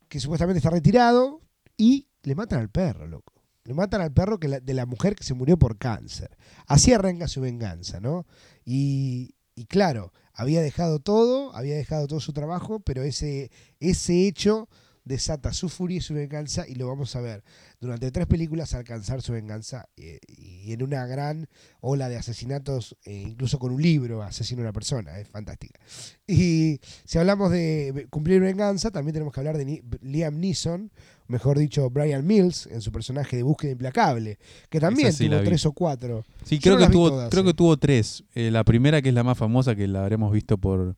que 0.09 0.19
supuestamente 0.19 0.59
está 0.59 0.71
retirado 0.71 1.41
y 1.77 2.09
le 2.25 2.35
matan 2.35 2.59
al 2.61 2.69
perro, 2.71 3.07
loco. 3.07 3.33
Le 3.63 3.73
matan 3.75 4.01
al 4.01 4.13
perro 4.13 4.41
que 4.41 4.49
la- 4.49 4.59
de 4.61 4.75
la 4.75 4.87
mujer 4.87 5.15
que 5.15 5.23
se 5.23 5.35
murió 5.35 5.57
por 5.57 5.79
cáncer. 5.79 6.37
Así 6.67 6.93
arranca 6.93 7.29
su 7.29 7.41
venganza, 7.43 8.01
¿no? 8.01 8.27
Y, 8.65 9.35
y 9.55 9.67
claro, 9.67 10.13
había 10.33 10.63
dejado 10.63 10.99
todo, 10.99 11.55
había 11.55 11.77
dejado 11.77 12.09
todo 12.09 12.19
su 12.19 12.33
trabajo, 12.33 12.81
pero 12.81 13.05
ese, 13.05 13.53
ese 13.79 14.27
hecho 14.27 14.69
desata 15.11 15.53
su 15.53 15.69
furia 15.69 15.99
y 15.99 16.01
su 16.01 16.15
venganza 16.15 16.67
y 16.67 16.77
lo 16.77 16.87
vamos 16.87 17.15
a 17.17 17.21
ver 17.21 17.43
durante 17.81 18.11
tres 18.13 18.27
películas 18.27 18.75
alcanzar 18.75 19.21
su 19.23 19.33
venganza 19.33 19.89
eh, 19.97 20.21
y 20.29 20.73
en 20.73 20.83
una 20.83 21.05
gran 21.07 21.49
ola 21.81 22.09
de 22.09 22.17
asesinatos, 22.17 22.97
eh, 23.05 23.25
incluso 23.29 23.59
con 23.59 23.73
un 23.73 23.83
libro, 23.83 24.23
asesino 24.23 24.61
a 24.63 24.65
una 24.65 24.73
persona, 24.73 25.19
es 25.19 25.29
fantástica. 25.29 25.81
Y 26.27 26.79
si 27.05 27.19
hablamos 27.19 27.51
de 27.51 28.07
cumplir 28.11 28.41
venganza, 28.41 28.91
también 28.91 29.15
tenemos 29.15 29.35
que 29.35 29.41
hablar 29.41 29.59
de 29.59 29.83
Liam 30.01 30.39
Neeson, 30.39 30.93
mejor 31.27 31.59
dicho, 31.59 31.91
Brian 31.91 32.27
Mills, 32.27 32.67
en 32.67 32.81
su 32.81 32.93
personaje 32.93 33.37
de 33.37 33.43
Búsqueda 33.43 33.73
Implacable, 33.73 34.39
que 34.69 34.79
también 34.81 35.13
sí 35.13 35.29
tuvo 35.29 35.43
tres 35.43 35.67
o 35.67 35.73
cuatro. 35.73 36.25
Sí, 36.45 36.59
Yo 36.59 36.63
creo 36.63 36.79
no 36.79 36.87
que 36.87 36.93
tuvo, 36.93 37.09
todas, 37.11 37.31
creo 37.31 37.43
eh. 37.43 37.47
que 37.47 37.55
tuvo 37.55 37.77
tres. 37.77 38.25
Eh, 38.35 38.51
la 38.51 38.63
primera, 38.65 39.03
que 39.03 39.09
es 39.09 39.15
la 39.15 39.25
más 39.25 39.39
famosa, 39.39 39.75
que 39.75 39.89
la 39.89 40.03
habremos 40.03 40.33
visto 40.33 40.59
por, 40.59 40.95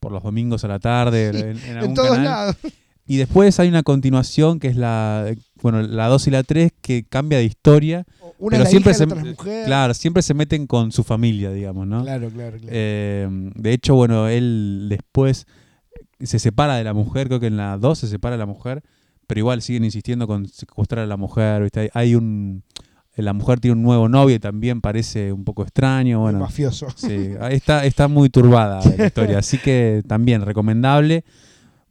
por 0.00 0.10
los 0.12 0.22
domingos 0.22 0.64
a 0.64 0.68
la 0.68 0.78
tarde, 0.80 1.30
Sí, 1.32 1.38
en, 1.40 1.48
en 1.58 1.58
En 1.70 1.76
algún 1.78 1.94
todos 1.94 2.10
canal. 2.10 2.24
lados. 2.24 2.56
Y 3.06 3.16
después 3.16 3.58
hay 3.58 3.68
una 3.68 3.82
continuación 3.82 4.60
que 4.60 4.68
es 4.68 4.76
la 4.76 5.34
bueno, 5.60 5.82
la 5.82 6.06
2 6.08 6.26
y 6.28 6.30
la 6.30 6.42
3 6.42 6.72
que 6.80 7.04
cambia 7.04 7.38
de 7.38 7.44
historia, 7.44 8.04
Una 8.38 8.58
pero 8.58 8.70
siempre 8.70 8.92
hija, 8.92 8.98
se 8.98 9.64
claro, 9.64 9.94
siempre 9.94 10.22
se 10.22 10.34
meten 10.34 10.66
con 10.66 10.92
su 10.92 11.02
familia, 11.04 11.50
digamos, 11.52 11.86
¿no? 11.86 12.02
Claro, 12.02 12.28
claro, 12.30 12.56
claro. 12.58 12.68
Eh, 12.70 13.28
de 13.54 13.72
hecho, 13.72 13.94
bueno, 13.94 14.28
él 14.28 14.86
después 14.88 15.46
se 16.20 16.38
separa 16.38 16.76
de 16.76 16.84
la 16.84 16.94
mujer, 16.94 17.26
creo 17.28 17.40
que 17.40 17.46
en 17.48 17.56
la 17.56 17.76
2 17.76 17.98
se 17.98 18.06
separa 18.08 18.36
de 18.36 18.40
la 18.40 18.46
mujer, 18.46 18.82
pero 19.26 19.38
igual 19.40 19.62
siguen 19.62 19.84
insistiendo 19.84 20.26
con 20.26 20.46
secuestrar 20.46 21.04
a 21.04 21.06
la 21.06 21.16
mujer, 21.16 21.62
¿viste? 21.62 21.90
Hay- 21.94 22.14
un 22.14 22.62
la 23.16 23.34
mujer 23.34 23.60
tiene 23.60 23.76
un 23.76 23.82
nuevo 23.82 24.08
novio 24.08 24.36
y 24.36 24.38
también 24.38 24.80
parece 24.80 25.32
un 25.32 25.44
poco 25.44 25.62
extraño, 25.64 26.20
bueno. 26.20 26.38
mafioso. 26.38 26.86
Sí, 26.96 27.32
está, 27.50 27.84
está 27.84 28.08
muy 28.08 28.30
turbada 28.30 28.80
la 28.96 29.06
historia, 29.06 29.38
así 29.38 29.58
que 29.58 30.02
también 30.06 30.40
recomendable. 30.46 31.24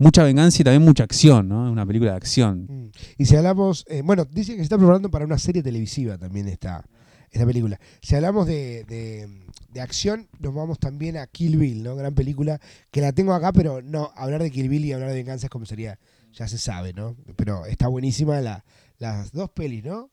Mucha 0.01 0.23
venganza 0.23 0.61
y 0.61 0.65
también 0.65 0.83
mucha 0.83 1.03
acción, 1.03 1.47
¿no? 1.47 1.65
Es 1.67 1.71
una 1.71 1.85
película 1.85 2.11
de 2.11 2.17
acción. 2.17 2.65
Mm. 2.67 2.91
Y 3.17 3.25
si 3.25 3.35
hablamos, 3.35 3.85
eh, 3.87 4.01
bueno, 4.03 4.25
dicen 4.25 4.55
que 4.55 4.61
se 4.61 4.63
está 4.63 4.77
preparando 4.77 5.09
para 5.11 5.25
una 5.25 5.37
serie 5.37 5.61
televisiva 5.63 6.17
también 6.17 6.47
esta, 6.47 6.83
esta 7.29 7.45
película. 7.45 7.79
Si 8.01 8.15
hablamos 8.15 8.47
de, 8.47 8.83
de- 8.85 9.27
de 9.71 9.79
acción, 9.81 10.27
nos 10.39 10.53
vamos 10.53 10.79
también 10.79 11.15
a 11.17 11.27
Kill 11.27 11.57
Bill, 11.57 11.83
¿no? 11.83 11.95
Gran 11.95 12.13
película, 12.13 12.59
que 12.91 12.99
la 12.99 13.13
tengo 13.13 13.33
acá, 13.33 13.53
pero 13.53 13.81
no, 13.81 14.11
hablar 14.15 14.41
de 14.43 14.51
Kill 14.51 14.67
Bill 14.69 14.83
y 14.85 14.91
hablar 14.91 15.09
de 15.09 15.15
venganza 15.15 15.45
es 15.45 15.49
como 15.49 15.65
sería, 15.65 15.97
ya 16.33 16.47
se 16.47 16.57
sabe, 16.57 16.93
¿no? 16.93 17.15
Pero 17.37 17.65
está 17.65 17.87
buenísima 17.87 18.41
la, 18.41 18.65
las 18.97 19.31
dos 19.31 19.49
pelis, 19.51 19.83
¿no? 19.85 20.09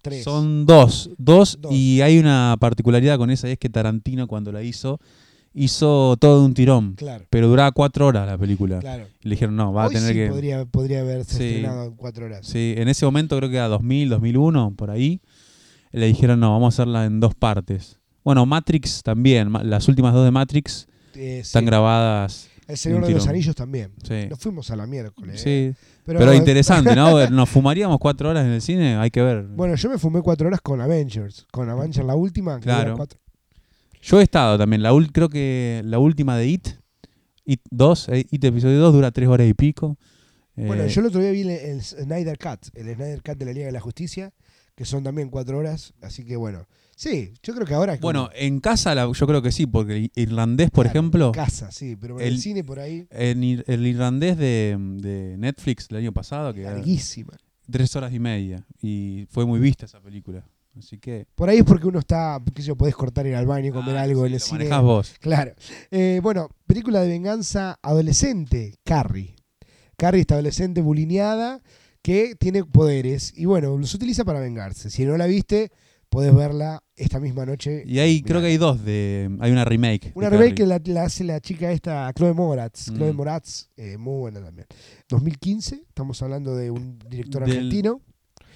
Tres. 0.00 0.24
Son 0.24 0.64
dos, 0.66 1.10
dos, 1.18 1.58
Dos. 1.60 1.72
y 1.72 2.00
hay 2.00 2.18
una 2.18 2.56
particularidad 2.58 3.18
con 3.18 3.30
esa, 3.30 3.48
y 3.48 3.52
es 3.52 3.58
que 3.58 3.68
Tarantino 3.68 4.26
cuando 4.26 4.50
la 4.50 4.62
hizo, 4.62 4.98
hizo 5.54 6.16
todo 6.18 6.40
de 6.40 6.46
un 6.46 6.54
tirón, 6.54 6.94
Claro, 6.94 7.24
pero 7.30 7.48
duraba 7.48 7.72
cuatro 7.72 8.06
horas 8.06 8.26
la 8.26 8.38
película. 8.38 8.78
claro. 8.80 9.06
Y 9.22 9.28
le 9.28 9.34
dijeron, 9.34 9.56
no, 9.56 9.72
va 9.72 9.86
Hoy 9.86 9.94
a 9.96 9.98
tener 9.98 10.08
sí 10.14 10.18
que... 10.20 10.28
podría, 10.28 10.64
podría 10.64 11.00
haberse 11.00 11.36
Sí. 11.36 11.44
estrenado 11.44 11.84
en 11.86 11.92
cuatro 11.96 12.26
horas. 12.26 12.46
Sí, 12.46 12.74
en 12.76 12.88
ese 12.88 13.04
momento 13.04 13.36
creo 13.36 13.50
que 13.50 13.56
era 13.56 13.68
2000, 13.68 14.08
2001, 14.08 14.74
por 14.76 14.90
ahí, 14.90 15.20
le 15.92 16.06
dijeron, 16.06 16.40
no, 16.40 16.50
vamos 16.52 16.74
a 16.74 16.82
hacerla 16.82 17.04
en 17.04 17.20
dos 17.20 17.34
partes. 17.34 17.98
Bueno, 18.24 18.46
Matrix 18.46 19.02
también, 19.02 19.52
las 19.64 19.88
últimas 19.88 20.14
dos 20.14 20.24
de 20.24 20.30
Matrix 20.30 20.86
Eh, 21.14 21.40
están 21.40 21.62
sí. 21.62 21.66
grabadas. 21.66 22.48
El 22.68 22.78
Señor 22.78 23.04
de 23.04 23.12
los. 23.12 23.26
Anillos 23.26 23.54
también. 23.56 23.92
Sí. 24.02 24.28
Nos 24.30 24.38
fuimos 24.38 24.70
a 24.70 24.76
la 24.76 24.86
miércoles. 24.86 25.44
¿eh? 25.44 25.74
Sí, 25.76 25.86
pero, 26.06 26.32
eh, 26.32 26.36
interesante, 26.36 26.94
¿no? 26.96 27.18
Nos 27.30 27.48
fumaríamos 27.50 27.98
cuatro 27.98 28.30
horas 28.30 28.46
en 28.46 28.52
el 28.52 28.62
cine, 28.62 28.96
hay 28.96 29.10
que 29.10 29.20
ver. 29.20 29.42
Bueno, 29.48 29.74
yo 29.74 29.90
me 29.90 29.98
fumé 29.98 30.22
cuatro 30.22 30.46
horas 30.46 30.60
con 30.62 30.80
Avengers. 30.80 31.46
Con 31.50 31.68
Avengers 31.68 32.06
la 32.06 32.14
última. 32.14 32.60
Claro. 32.60 32.96
cuatro- 32.96 33.18
Yo 34.02 34.20
he 34.20 34.24
estado 34.24 34.58
también, 34.58 34.82
la 34.82 34.92
ul- 34.92 35.10
creo 35.12 35.28
que 35.28 35.80
la 35.84 35.98
última 35.98 36.36
de 36.36 36.46
It, 36.48 36.68
It 37.44 37.60
2, 37.70 38.08
eh, 38.10 38.26
It 38.30 38.44
episodio 38.44 38.78
2 38.80 38.92
dura 38.92 39.10
tres 39.12 39.28
horas 39.28 39.48
y 39.48 39.54
pico. 39.54 39.96
Bueno, 40.54 40.82
Eh, 40.84 40.88
yo 40.88 41.00
el 41.00 41.06
otro 41.06 41.20
día 41.20 41.30
vi 41.30 41.42
el, 41.42 41.50
el 41.50 41.82
Snyder 41.82 42.36
Cut, 42.38 42.66
el 42.74 42.94
Snyder 42.94 43.22
Cut 43.22 43.36
de 43.38 43.44
la 43.46 43.52
Liga 43.52 43.66
de 43.66 43.72
la 43.72 43.80
Justicia, 43.80 44.32
que 44.74 44.84
son 44.84 45.02
también 45.04 45.30
cuatro 45.30 45.56
horas. 45.58 45.94
Así 46.02 46.24
que 46.24 46.36
bueno, 46.36 46.66
sí, 46.96 47.32
yo 47.42 47.54
creo 47.54 47.66
que 47.66 47.74
ahora. 47.74 47.92
como- 47.96 48.02
Bueno, 48.02 48.30
en 48.34 48.60
casa 48.60 48.94
la- 48.94 49.10
yo 49.10 49.26
creo 49.26 49.40
que 49.40 49.50
sí, 49.52 49.66
porque 49.66 49.96
el 49.96 50.10
irlandés, 50.14 50.70
por 50.70 50.84
claro, 50.86 50.98
ejemplo, 50.98 51.26
en 51.28 51.32
casa, 51.32 51.70
sí, 51.72 51.96
pero 51.96 52.20
en 52.20 52.26
el, 52.26 52.32
el- 52.34 52.40
cine 52.40 52.64
por 52.64 52.80
ahí, 52.80 53.06
en 53.10 53.42
ir- 53.42 53.64
el 53.66 53.86
irlandés 53.86 54.36
de, 54.36 54.76
de 55.00 55.36
Netflix 55.38 55.86
el 55.90 55.96
año 55.98 56.12
pasado, 56.12 56.52
que 56.52 56.62
era 56.62 56.72
larguísima. 56.74 57.32
tres 57.70 57.94
horas 57.96 58.12
y 58.12 58.18
media, 58.18 58.66
y 58.82 59.26
fue 59.30 59.46
muy 59.46 59.58
vista 59.60 59.86
esa 59.86 60.00
película. 60.00 60.44
Así 60.78 60.98
que... 60.98 61.26
Por 61.34 61.48
ahí 61.50 61.58
es 61.58 61.64
porque 61.64 61.86
uno 61.86 61.98
está, 61.98 62.40
qué 62.54 62.62
sé 62.62 62.68
yo, 62.68 62.76
podés 62.76 62.94
cortar 62.94 63.26
ir 63.26 63.34
al 63.34 63.46
baño 63.46 63.68
y 63.68 63.72
comer 63.72 63.96
Ah, 63.96 64.02
algo 64.02 64.20
sí, 64.22 64.26
en 64.26 64.26
el 64.26 64.32
lo 64.32 64.38
cine. 64.40 64.58
manejás 64.60 64.82
vos. 64.82 65.14
Claro. 65.20 65.52
Eh, 65.90 66.20
bueno, 66.22 66.48
película 66.66 67.00
de 67.00 67.08
venganza 67.08 67.78
adolescente, 67.82 68.76
Carrie. 68.84 69.36
Carrie 69.96 70.22
está 70.22 70.34
adolescente 70.34 70.80
bulineada 70.80 71.60
que 72.00 72.34
tiene 72.36 72.64
poderes 72.64 73.32
y 73.36 73.44
bueno, 73.44 73.76
los 73.76 73.94
utiliza 73.94 74.24
para 74.24 74.40
vengarse. 74.40 74.88
Si 74.90 75.04
no 75.04 75.16
la 75.18 75.26
viste, 75.26 75.70
podés 76.08 76.34
verla 76.34 76.82
esta 76.96 77.20
misma 77.20 77.44
noche. 77.46 77.84
Y 77.86 77.92
Mirá. 77.92 78.04
creo 78.26 78.40
que 78.40 78.46
hay 78.48 78.56
dos 78.56 78.82
de... 78.84 79.30
Hay 79.40 79.52
una 79.52 79.64
remake. 79.64 80.12
Una 80.14 80.30
remake 80.30 80.54
que 80.54 80.66
la, 80.66 80.80
la 80.86 81.04
hace 81.04 81.22
la 81.22 81.38
chica 81.40 81.70
esta, 81.70 82.10
Chloe 82.14 82.32
Moratz. 82.32 82.90
Mm. 82.90 82.96
Chloe 82.96 83.12
Moratz, 83.12 83.68
eh, 83.76 83.98
muy 83.98 84.18
buena 84.20 84.40
también. 84.42 84.66
2015, 85.10 85.84
estamos 85.88 86.20
hablando 86.22 86.56
de 86.56 86.70
un 86.70 86.98
director 87.08 87.44
Del- 87.44 87.56
argentino, 87.56 88.00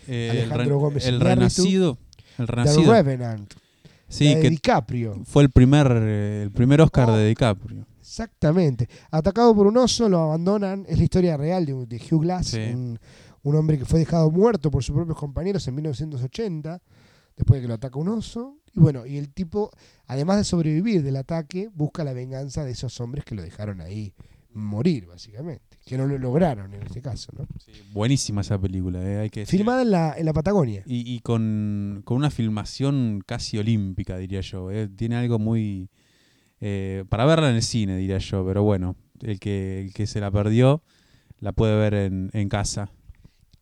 Eh, 0.08 0.30
el 0.32 0.38
Alejandro 0.52 0.76
re- 0.76 0.80
Gómez 0.80 1.06
el 1.06 1.20
renacido. 1.20 1.98
El 2.38 2.46
The 2.46 2.52
renacido. 2.52 2.92
Revenant, 2.92 3.54
Sí, 4.08 4.34
de 4.34 4.40
que 4.40 4.50
DiCaprio. 4.50 5.22
fue 5.24 5.42
el 5.42 5.50
primer, 5.50 5.88
eh, 5.92 6.42
el 6.44 6.50
primer 6.52 6.80
Oscar 6.80 7.10
Oh. 7.10 7.16
de 7.16 7.26
DiCaprio. 7.28 7.86
Exactamente. 8.00 8.88
Atacado 9.10 9.54
por 9.54 9.66
un 9.66 9.76
oso, 9.78 10.08
lo 10.08 10.20
abandonan. 10.20 10.84
Es 10.88 10.96
la 10.98 11.04
historia 11.04 11.36
real 11.36 11.66
de, 11.66 11.74
de 11.86 11.96
Hugh 11.96 12.22
Glass, 12.22 12.46
Sí. 12.48 12.58
un, 12.72 12.98
un 13.42 13.54
hombre 13.56 13.78
que 13.78 13.84
fue 13.84 13.98
dejado 13.98 14.30
muerto 14.30 14.70
por 14.70 14.82
sus 14.84 14.94
propios 14.94 15.18
compañeros 15.18 15.66
en 15.66 15.74
1980, 15.74 16.80
después 17.36 17.58
de 17.58 17.62
que 17.62 17.68
lo 17.68 17.74
ataca 17.74 17.98
un 17.98 18.08
oso. 18.08 18.58
Y 18.74 18.80
bueno, 18.80 19.06
y 19.06 19.16
el 19.18 19.32
tipo, 19.32 19.70
además 20.06 20.36
de 20.36 20.44
sobrevivir 20.44 21.02
del 21.02 21.16
ataque, 21.16 21.68
busca 21.74 22.04
la 22.04 22.12
venganza 22.12 22.64
de 22.64 22.72
esos 22.72 23.00
hombres 23.00 23.24
que 23.24 23.34
lo 23.34 23.42
dejaron 23.42 23.80
ahí 23.80 24.14
morir, 24.52 25.06
básicamente. 25.06 25.65
Que 25.86 25.96
no 25.96 26.04
lo 26.04 26.18
lograron 26.18 26.74
en 26.74 26.82
este 26.82 27.00
caso, 27.00 27.30
¿no? 27.38 27.46
Buenísima 27.92 28.40
esa 28.40 28.58
película, 28.60 29.00
eh, 29.02 29.20
hay 29.20 29.30
que 29.30 29.40
decir. 29.40 29.56
Filmada 29.60 29.82
en 29.82 29.92
la, 29.92 30.14
en 30.18 30.26
la 30.26 30.32
Patagonia. 30.32 30.82
Y, 30.84 31.14
y 31.14 31.20
con, 31.20 32.02
con 32.04 32.16
una 32.16 32.30
filmación 32.30 33.22
casi 33.24 33.56
olímpica, 33.56 34.16
diría 34.18 34.40
yo. 34.40 34.72
eh. 34.72 34.88
Tiene 34.88 35.14
algo 35.14 35.38
muy... 35.38 35.88
eh, 36.60 37.04
para 37.08 37.24
verla 37.24 37.50
en 37.50 37.54
el 37.54 37.62
cine, 37.62 37.96
diría 37.96 38.18
yo. 38.18 38.44
Pero 38.44 38.64
bueno, 38.64 38.96
el 39.22 39.38
que, 39.38 39.82
el 39.82 39.94
que 39.94 40.08
se 40.08 40.20
la 40.20 40.32
perdió 40.32 40.82
la 41.38 41.52
puede 41.52 41.76
ver 41.76 41.94
en, 41.94 42.30
en 42.32 42.48
casa. 42.48 42.90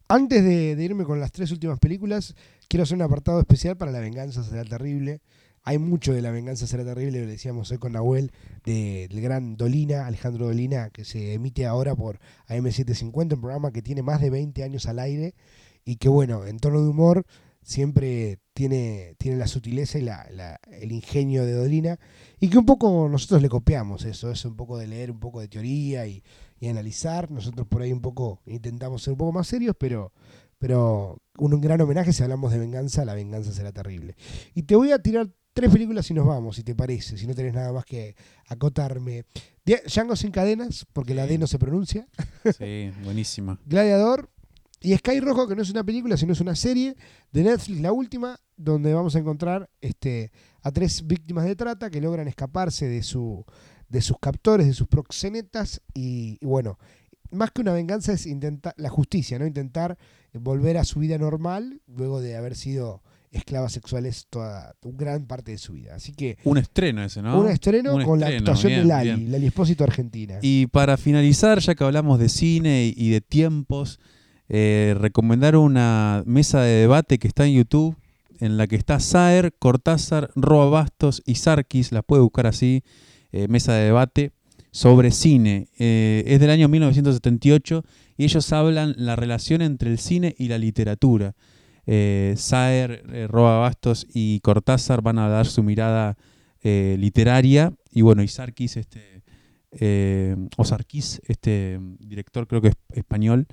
Antes 0.09 0.43
de, 0.43 0.77
de 0.77 0.83
irme 0.85 1.05
con 1.05 1.21
las 1.21 1.31
tres 1.31 1.51
últimas 1.53 1.79
películas, 1.79 2.35
quiero 2.69 2.85
hacer 2.85 2.97
un 2.97 3.03
apartado 3.03 3.39
especial 3.39 3.77
para 3.77 3.93
La 3.93 4.01
venganza 4.01 4.43
será 4.45 4.65
terrible. 4.65 5.21
Hay 5.67 5.79
mucho 5.79 6.13
de 6.13 6.21
La 6.23 6.31
venganza 6.31 6.67
será 6.67 6.85
terrible, 6.85 7.21
lo 7.23 7.27
decíamos 7.27 7.71
hoy 7.71 7.79
con 7.79 7.93
Nahuel, 7.93 8.33
de- 8.65 9.09
del 9.09 9.21
gran 9.23 9.57
Dolina, 9.57 10.07
Alejandro 10.07 10.47
Dolina, 10.47 10.91
que 10.91 11.05
se 11.05 11.33
emite 11.35 11.65
ahora 11.67 11.95
por 11.97 12.19
AM750, 12.49 13.35
un 13.35 13.41
programa 13.41 13.73
que 13.73 13.81
tiene 13.83 14.03
más 14.03 14.21
de 14.21 14.31
20 14.31 14.63
años 14.63 14.87
al 14.87 14.99
aire 14.99 15.35
y 15.85 15.97
que, 15.97 16.09
bueno, 16.11 16.47
en 16.47 16.59
tono 16.59 16.83
de 16.83 16.89
humor 16.89 17.25
siempre 17.63 18.41
tiene, 18.53 19.15
tiene 19.19 19.39
la 19.39 19.47
sutileza 19.47 19.99
y 19.99 20.03
la- 20.03 20.61
el 20.81 20.93
ingenio 20.93 21.47
de 21.47 21.53
Dolina 21.55 21.99
y 22.39 22.51
que 22.51 22.59
un 22.59 22.67
poco 22.67 23.09
nosotros 23.09 23.41
le 23.41 23.49
copiamos 23.49 24.05
eso, 24.05 24.31
es 24.31 24.45
un 24.45 24.57
poco 24.57 24.77
de 24.77 24.87
leer 24.87 25.11
un 25.11 25.19
poco 25.19 25.41
de 25.41 25.49
teoría 25.49 26.07
y, 26.07 26.23
y 26.61 26.69
analizar. 26.69 27.31
Nosotros 27.31 27.67
por 27.67 27.81
ahí 27.81 27.93
un 27.93 28.03
poco 28.03 28.43
intentamos 28.47 29.03
ser 29.03 29.13
un 29.13 29.19
poco 29.19 29.33
más 29.33 29.47
serios, 29.47 29.75
pero, 29.79 30.13
pero 30.59 31.19
un, 31.39 31.59
gran 31.63 31.81
homenaje 31.81 32.13
si 32.13 32.23
hablamos 32.23 32.53
de 32.53 32.59
venganza, 32.59 33.05
la 33.07 33.15
venganza 33.15 33.51
será 33.53 33.73
terrible. 33.73 34.15
Y 34.55 34.65
te 34.65 34.77
voy 34.77 34.93
a 34.93 34.99
tirar 34.99 35.31
tres 35.55 35.71
películas 35.71 36.11
y 36.11 36.15
nos 36.15 36.27
vamos, 36.27 36.57
si 36.57 36.65
te 36.65 36.75
parece, 36.75 37.17
si 37.17 37.27
no 37.27 37.35
tenés 37.35 37.55
nada 37.55 37.73
más 37.73 37.85
que 37.85 38.17
acotarme. 38.49 39.25
Django 39.65 40.17
sin 40.17 40.31
cadenas, 40.31 40.85
porque 40.93 41.15
la 41.15 41.27
D 41.27 41.39
no 41.39 41.47
se 41.47 41.59
pronuncia. 41.59 42.07
Sí, 42.59 42.93
buenísima. 43.03 43.59
Gladiador 43.65 44.29
y 44.83 44.95
Sky 44.95 45.21
Rojo, 45.21 45.49
que 45.49 45.57
no 45.57 45.63
es 45.63 45.71
una 45.71 45.83
película, 45.83 46.19
sino 46.19 46.35
es 46.35 46.41
una 46.43 46.55
serie 46.55 46.95
de 47.33 47.43
Netflix, 47.43 47.81
la 47.81 47.93
última, 47.93 48.39
donde 48.57 48.93
vamos 48.93 49.17
a 49.17 49.21
encontrar 49.21 49.71
este, 49.81 50.31
a 50.61 50.71
tres 50.71 51.07
víctimas 51.07 51.47
de 51.47 51.57
trata 51.57 51.89
que 51.89 52.03
logran 52.03 52.29
escaparse 52.29 52.87
de, 52.87 53.03
su, 53.03 53.47
de 53.89 54.03
sus 54.03 54.19
captores, 54.19 54.67
de 54.67 54.75
sus 54.75 54.89
proxenetas, 54.89 55.81
y, 55.95 56.37
y 56.39 56.45
bueno, 56.45 56.79
más 57.31 57.51
que 57.51 57.63
una 57.63 57.73
venganza 57.73 58.13
es 58.13 58.27
intentar 58.27 58.75
la 58.77 58.91
justicia, 58.91 59.39
¿no? 59.39 59.47
Intentar 59.47 59.97
volver 60.35 60.77
a 60.77 60.85
su 60.85 61.01
vida 61.01 61.17
normal 61.17 61.81
luego 61.87 62.21
de 62.21 62.37
haber 62.37 62.55
sido 62.55 63.03
esclavas 63.35 63.73
sexuales 63.73 64.27
toda 64.31 64.75
gran 64.83 65.27
parte 65.27 65.53
de 65.53 65.59
su 65.59 65.75
vida. 65.75 65.95
Así 65.95 66.13
que 66.13 66.39
Un 66.45 66.59
estreno 66.59 67.03
ese, 67.03 67.21
¿no? 67.21 67.39
un 67.39 67.51
estreno 67.51 67.95
Un 67.95 68.05
con 68.05 68.21
la 68.21 68.29
actuación 68.29 68.73
de 68.73 68.79
bien, 68.79 68.89
Lali, 68.89 69.15
bien. 69.15 69.33
Lali 69.33 69.47
Espósito 69.47 69.85
argentina. 69.85 70.39
Y 70.41 70.67
para 70.69 70.97
finalizar, 70.97 71.59
ya 71.59 71.75
que 71.75 71.85
hablamos 71.85 72.19
de 72.19 72.29
cine 72.29 72.93
y 72.97 73.11
de 73.11 73.21
tiempos, 73.21 73.99
eh, 74.49 74.95
recomendar 74.99 75.57
una 75.57 76.23
mesa 76.27 76.61
de 76.61 76.81
debate 76.81 77.19
que 77.19 77.29
está 77.29 77.47
en 77.47 77.55
YouTube, 77.55 77.97
en 78.41 78.57
la 78.57 78.67
que 78.67 78.77
está 78.77 79.01
Saer, 79.01 79.55
Cortázar, 79.59 80.31
Roa 80.35 80.67
Bastos 80.67 81.23
y 81.25 81.37
Sarkis, 81.37 81.93
la 81.93 82.03
puede 82.03 82.23
buscar 82.23 82.47
así, 82.47 82.83
eh, 83.33 83.49
mesa 83.49 83.75
de 83.75 83.85
debate, 83.85 84.33
sobre 84.71 85.13
cine. 85.13 85.69
Eh, 85.79 86.25
es 86.27 86.41
del 86.41 86.51
año 86.51 86.69
1978 86.69 87.85
y 88.17 88.25
ellos 88.25 88.53
hablan 88.53 88.95
la 88.99 89.17
relación 89.17 89.63
entre 89.63 89.91
el 89.91 89.99
cine 89.99 90.35
y 90.37 90.49
la 90.49 90.59
literatura. 90.59 91.35
Eh, 91.87 92.35
Saer, 92.37 93.05
eh, 93.13 93.29
Bastos 93.31 94.07
y 94.13 94.41
Cortázar 94.41 95.03
van 95.03 95.19
a 95.19 95.29
dar 95.29 95.47
su 95.47 95.63
mirada 95.63 96.17
eh, 96.63 96.97
literaria 96.99 97.75
y 97.93 98.03
bueno, 98.03 98.23
y 98.23 98.29
Sarkis, 98.29 98.77
este, 98.77 99.23
eh, 99.73 100.35
o 100.57 100.63
este 100.63 101.81
director 102.01 102.47
creo 102.47 102.63
que 102.63 102.69
es 102.69 102.75
español, 102.93 103.47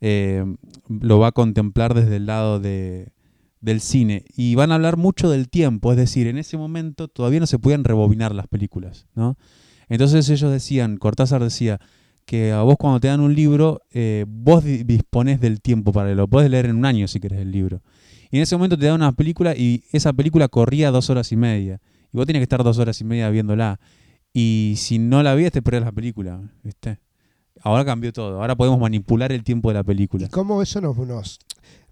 eh, 0.00 0.44
lo 0.88 1.18
va 1.18 1.28
a 1.28 1.32
contemplar 1.32 1.94
desde 1.94 2.16
el 2.16 2.26
lado 2.26 2.60
de, 2.60 3.12
del 3.60 3.80
cine 3.80 4.24
y 4.36 4.54
van 4.54 4.72
a 4.72 4.76
hablar 4.76 4.96
mucho 4.96 5.30
del 5.30 5.48
tiempo, 5.48 5.90
es 5.90 5.98
decir, 5.98 6.26
en 6.26 6.38
ese 6.38 6.56
momento 6.56 7.08
todavía 7.08 7.40
no 7.40 7.46
se 7.46 7.58
podían 7.58 7.84
rebobinar 7.84 8.34
las 8.34 8.46
películas, 8.46 9.06
¿no? 9.14 9.36
Entonces 9.88 10.28
ellos 10.30 10.50
decían, 10.50 10.96
Cortázar 10.96 11.42
decía, 11.42 11.80
que 12.26 12.52
a 12.52 12.60
vos 12.62 12.76
cuando 12.78 13.00
te 13.00 13.08
dan 13.08 13.20
un 13.20 13.34
libro, 13.34 13.80
eh, 13.92 14.24
vos 14.28 14.62
di- 14.64 14.82
disponés 14.84 15.40
del 15.40 15.60
tiempo 15.62 15.92
para 15.92 16.06
leerlo. 16.06 16.28
Podés 16.28 16.50
leer 16.50 16.66
en 16.66 16.76
un 16.76 16.84
año 16.84 17.08
si 17.08 17.20
querés 17.20 17.38
el 17.40 17.52
libro. 17.52 17.80
Y 18.30 18.36
en 18.36 18.42
ese 18.42 18.56
momento 18.56 18.76
te 18.76 18.84
dan 18.86 18.96
una 18.96 19.12
película 19.12 19.56
y 19.56 19.84
esa 19.92 20.12
película 20.12 20.48
corría 20.48 20.90
dos 20.90 21.08
horas 21.08 21.30
y 21.32 21.36
media. 21.36 21.80
Y 22.12 22.16
vos 22.16 22.26
tenías 22.26 22.40
que 22.40 22.44
estar 22.44 22.62
dos 22.64 22.78
horas 22.78 23.00
y 23.00 23.04
media 23.04 23.30
viéndola. 23.30 23.78
Y 24.34 24.74
si 24.76 24.98
no 24.98 25.22
la 25.22 25.34
vías, 25.34 25.52
te 25.52 25.62
perdías 25.62 25.84
la 25.84 25.92
película. 25.92 26.40
¿viste? 26.62 26.98
Ahora 27.62 27.84
cambió 27.84 28.12
todo. 28.12 28.40
Ahora 28.40 28.56
podemos 28.56 28.78
manipular 28.80 29.32
el 29.32 29.44
tiempo 29.44 29.68
de 29.70 29.74
la 29.74 29.84
película. 29.84 30.26
Y 30.26 30.28
cómo 30.28 30.60
eso 30.60 30.80
nos, 30.80 30.96
nos, 30.98 31.38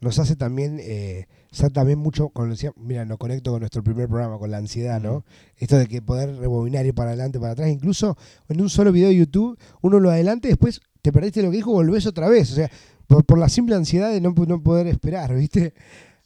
nos 0.01 0.19
hace 0.19 0.37
también, 0.37 0.79
eh, 0.81 1.27
ser 1.55 1.73
también 1.73 1.99
mucho, 1.99 2.29
con, 2.29 2.51
decía- 2.51 2.73
mira, 2.77 3.05
nos 3.05 3.19
conecto 3.19 3.53
con 3.53 3.61
nuestro 3.61 3.83
primer 3.83 4.09
programa, 4.09 4.39
con 4.39 4.51
la 4.51 4.59
ansiedad, 4.59 5.01
¿no? 5.01 5.17
Ujú. 5.19 5.25
Esto 5.57 5.79
de 5.79 5.87
que 5.87 6.03
poder 6.03 6.37
rebobinar, 6.37 6.85
ir 6.85 6.95
para 6.95 7.11
adelante, 7.11 7.39
para 7.41 7.53
atrás, 7.53 7.69
incluso 7.71 8.17
en 8.49 8.61
un 8.61 8.69
solo 8.69 8.93
video 8.93 9.09
de 9.09 9.17
YouTube, 9.17 9.59
uno 9.81 10.01
lo 10.01 10.11
adelante 10.11 10.49
y 10.49 10.51
después 10.51 10.81
te 11.03 11.13
perdiste 11.13 11.43
lo 11.43 11.51
que 11.51 11.57
dijo, 11.57 11.73
volvés 11.73 12.07
otra 12.07 12.29
vez, 12.29 12.53
o 12.53 12.55
sea, 12.55 12.71
por, 13.07 13.25
por 13.25 13.39
la 13.39 13.49
simple 13.49 13.75
ansiedad 13.77 14.11
de 14.11 14.21
no, 14.21 14.35
no 14.47 14.63
poder 14.63 14.87
esperar, 14.87 15.35
¿viste? 15.35 15.75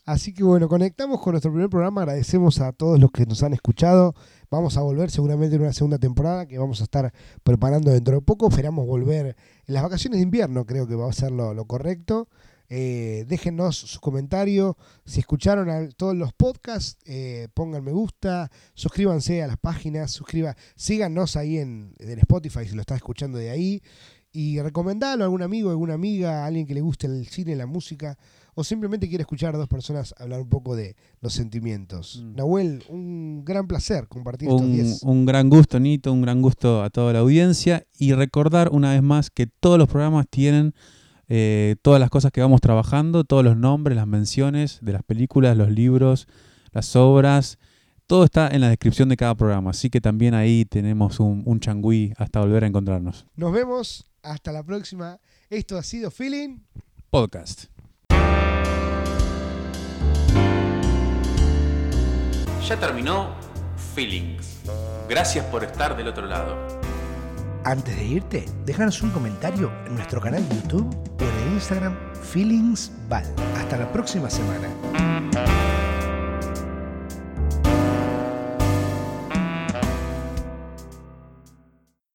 Así 0.05 0.33
que 0.33 0.43
bueno, 0.43 0.69
conectamos 0.69 1.21
con 1.21 1.33
nuestro 1.33 1.51
primer 1.53 1.69
programa, 1.69 2.01
agradecemos 2.01 2.61
a 2.61 2.73
todos 2.73 2.99
los 2.99 3.11
que 3.11 3.27
nos 3.27 3.43
han 3.43 3.53
escuchado, 3.53 4.14
vamos 4.51 4.79
a 4.79 4.81
volver 4.81 5.11
seguramente 5.11 5.57
en 5.57 5.62
una 5.62 5.75
segunda 5.75 5.99
temporada 5.99 6.47
que 6.47 6.57
vamos 6.59 6.81
a 6.81 6.85
estar 6.85 7.12
preparando 7.43 7.91
dentro 7.91 8.14
de 8.14 8.23
poco, 8.23 8.49
esperamos 8.49 8.87
volver 8.87 9.37
en 9.67 9.75
las 9.75 9.83
vacaciones 9.83 10.19
de 10.19 10.23
invierno, 10.23 10.64
creo 10.64 10.87
que 10.87 10.95
va 10.95 11.11
a 11.11 11.12
ser 11.12 11.31
lo, 11.33 11.53
lo 11.53 11.67
correcto. 11.67 12.27
Eh, 12.69 13.25
déjennos 13.29 13.77
su 13.77 14.01
comentario. 14.01 14.77
Si 15.05 15.21
escucharon 15.21 15.71
a 15.71 15.89
todos 15.91 16.17
los 16.17 16.33
podcasts, 16.33 16.99
eh, 17.07 17.49
pongan 17.55 17.83
me 17.83 17.93
gusta, 17.93 18.51
suscríbanse 18.75 19.43
a 19.43 19.47
las 19.47 19.59
páginas, 19.59 20.11
suscriba, 20.11 20.57
síganos 20.77 21.37
ahí 21.37 21.59
en, 21.59 21.95
en 21.99 22.19
Spotify 22.19 22.67
si 22.67 22.75
lo 22.75 22.83
estás 22.83 22.97
escuchando 22.97 23.39
de 23.39 23.51
ahí. 23.51 23.83
Y 24.31 24.61
recomendalo 24.61 25.25
a 25.25 25.27
algún 25.27 25.43
amigo, 25.43 25.71
alguna 25.71 25.95
amiga, 25.95 26.45
a 26.45 26.47
alguien 26.47 26.67
que 26.67 26.75
le 26.75 26.83
guste 26.83 27.07
el 27.07 27.27
cine, 27.29 27.57
la 27.57 27.67
música, 27.67 28.19
o 28.55 28.63
simplemente 28.63 29.09
quiere 29.09 29.23
escuchar 29.23 29.55
a 29.55 29.59
dos 29.59 29.69
personas 29.69 30.15
hablar 30.19 30.43
un 30.43 30.49
poco 30.49 30.77
de 30.77 30.97
los 31.21 31.33
sentimientos. 31.33 32.23
Mm. 32.23 32.37
Nahuel, 32.37 32.85
un 32.89 33.45
gran 33.45 33.67
placer 33.67 34.07
compartir 34.07 34.49
estos 34.49 34.63
Un, 34.63 34.73
10. 34.73 35.03
un 35.05 35.25
gran 35.25 35.49
gusto, 35.49 35.81
Nito, 35.81 36.13
un 36.13 36.21
gran 36.21 36.43
gusto 36.43 36.83
a 36.83 36.91
toda 36.91 37.15
la 37.15 37.21
audiencia. 37.21 37.87
Y 37.99 38.13
recordar 38.13 38.69
una 38.71 38.93
vez 38.93 39.03
más 39.03 39.31
que 39.31 39.47
todos 39.47 39.79
los 39.79 39.89
programas 39.89 40.27
tienen 40.29 40.75
eh, 41.29 41.77
todas 41.83 42.01
las 42.01 42.11
cosas 42.11 42.33
que 42.33 42.41
vamos 42.41 42.61
trabajando, 42.61 43.25
todos 43.25 43.45
los 43.45 43.57
nombres, 43.57 43.97
las 43.97 44.07
menciones 44.07 44.79
de 44.83 44.93
las 44.93 45.03
películas, 45.03 45.57
los 45.57 45.71
libros, 45.71 46.27
las 46.73 46.97
obras. 46.97 47.59
Todo 48.07 48.25
está 48.25 48.49
en 48.49 48.62
la 48.62 48.69
descripción 48.69 49.09
de 49.09 49.17
cada 49.17 49.35
programa. 49.35 49.71
Así 49.71 49.91
que 49.91 50.01
también 50.01 50.35
ahí 50.35 50.64
tenemos 50.64 51.21
un, 51.21 51.43
un 51.45 51.61
changüí 51.61 52.14
hasta 52.17 52.41
volver 52.41 52.64
a 52.64 52.67
encontrarnos. 52.67 53.27
Nos 53.37 53.53
vemos, 53.53 54.07
hasta 54.23 54.53
la 54.53 54.62
próxima. 54.62 55.19
Esto 55.51 55.77
ha 55.77 55.83
sido 55.83 56.11
Feeling. 56.11 56.61
Podcast. 57.11 57.67
Ya 62.67 62.79
terminó 62.79 63.35
Feelings. 63.95 64.61
Gracias 65.09 65.45
por 65.47 65.64
estar 65.64 65.97
del 65.97 66.09
otro 66.09 66.27
lado. 66.27 66.78
Antes 67.64 67.97
de 67.97 68.05
irte, 68.05 68.44
déjanos 68.64 69.03
un 69.03 69.11
comentario 69.11 69.71
en 69.87 69.97
nuestro 69.97 70.21
canal 70.21 70.49
de 70.49 70.57
YouTube 70.57 70.97
o 71.21 71.23
en 71.23 71.49
el 71.49 71.55
Instagram 71.55 71.97
Feelingsval. 72.23 73.25
Hasta 73.57 73.77
la 73.77 73.92
próxima 73.92 74.31
semana. 74.31 75.58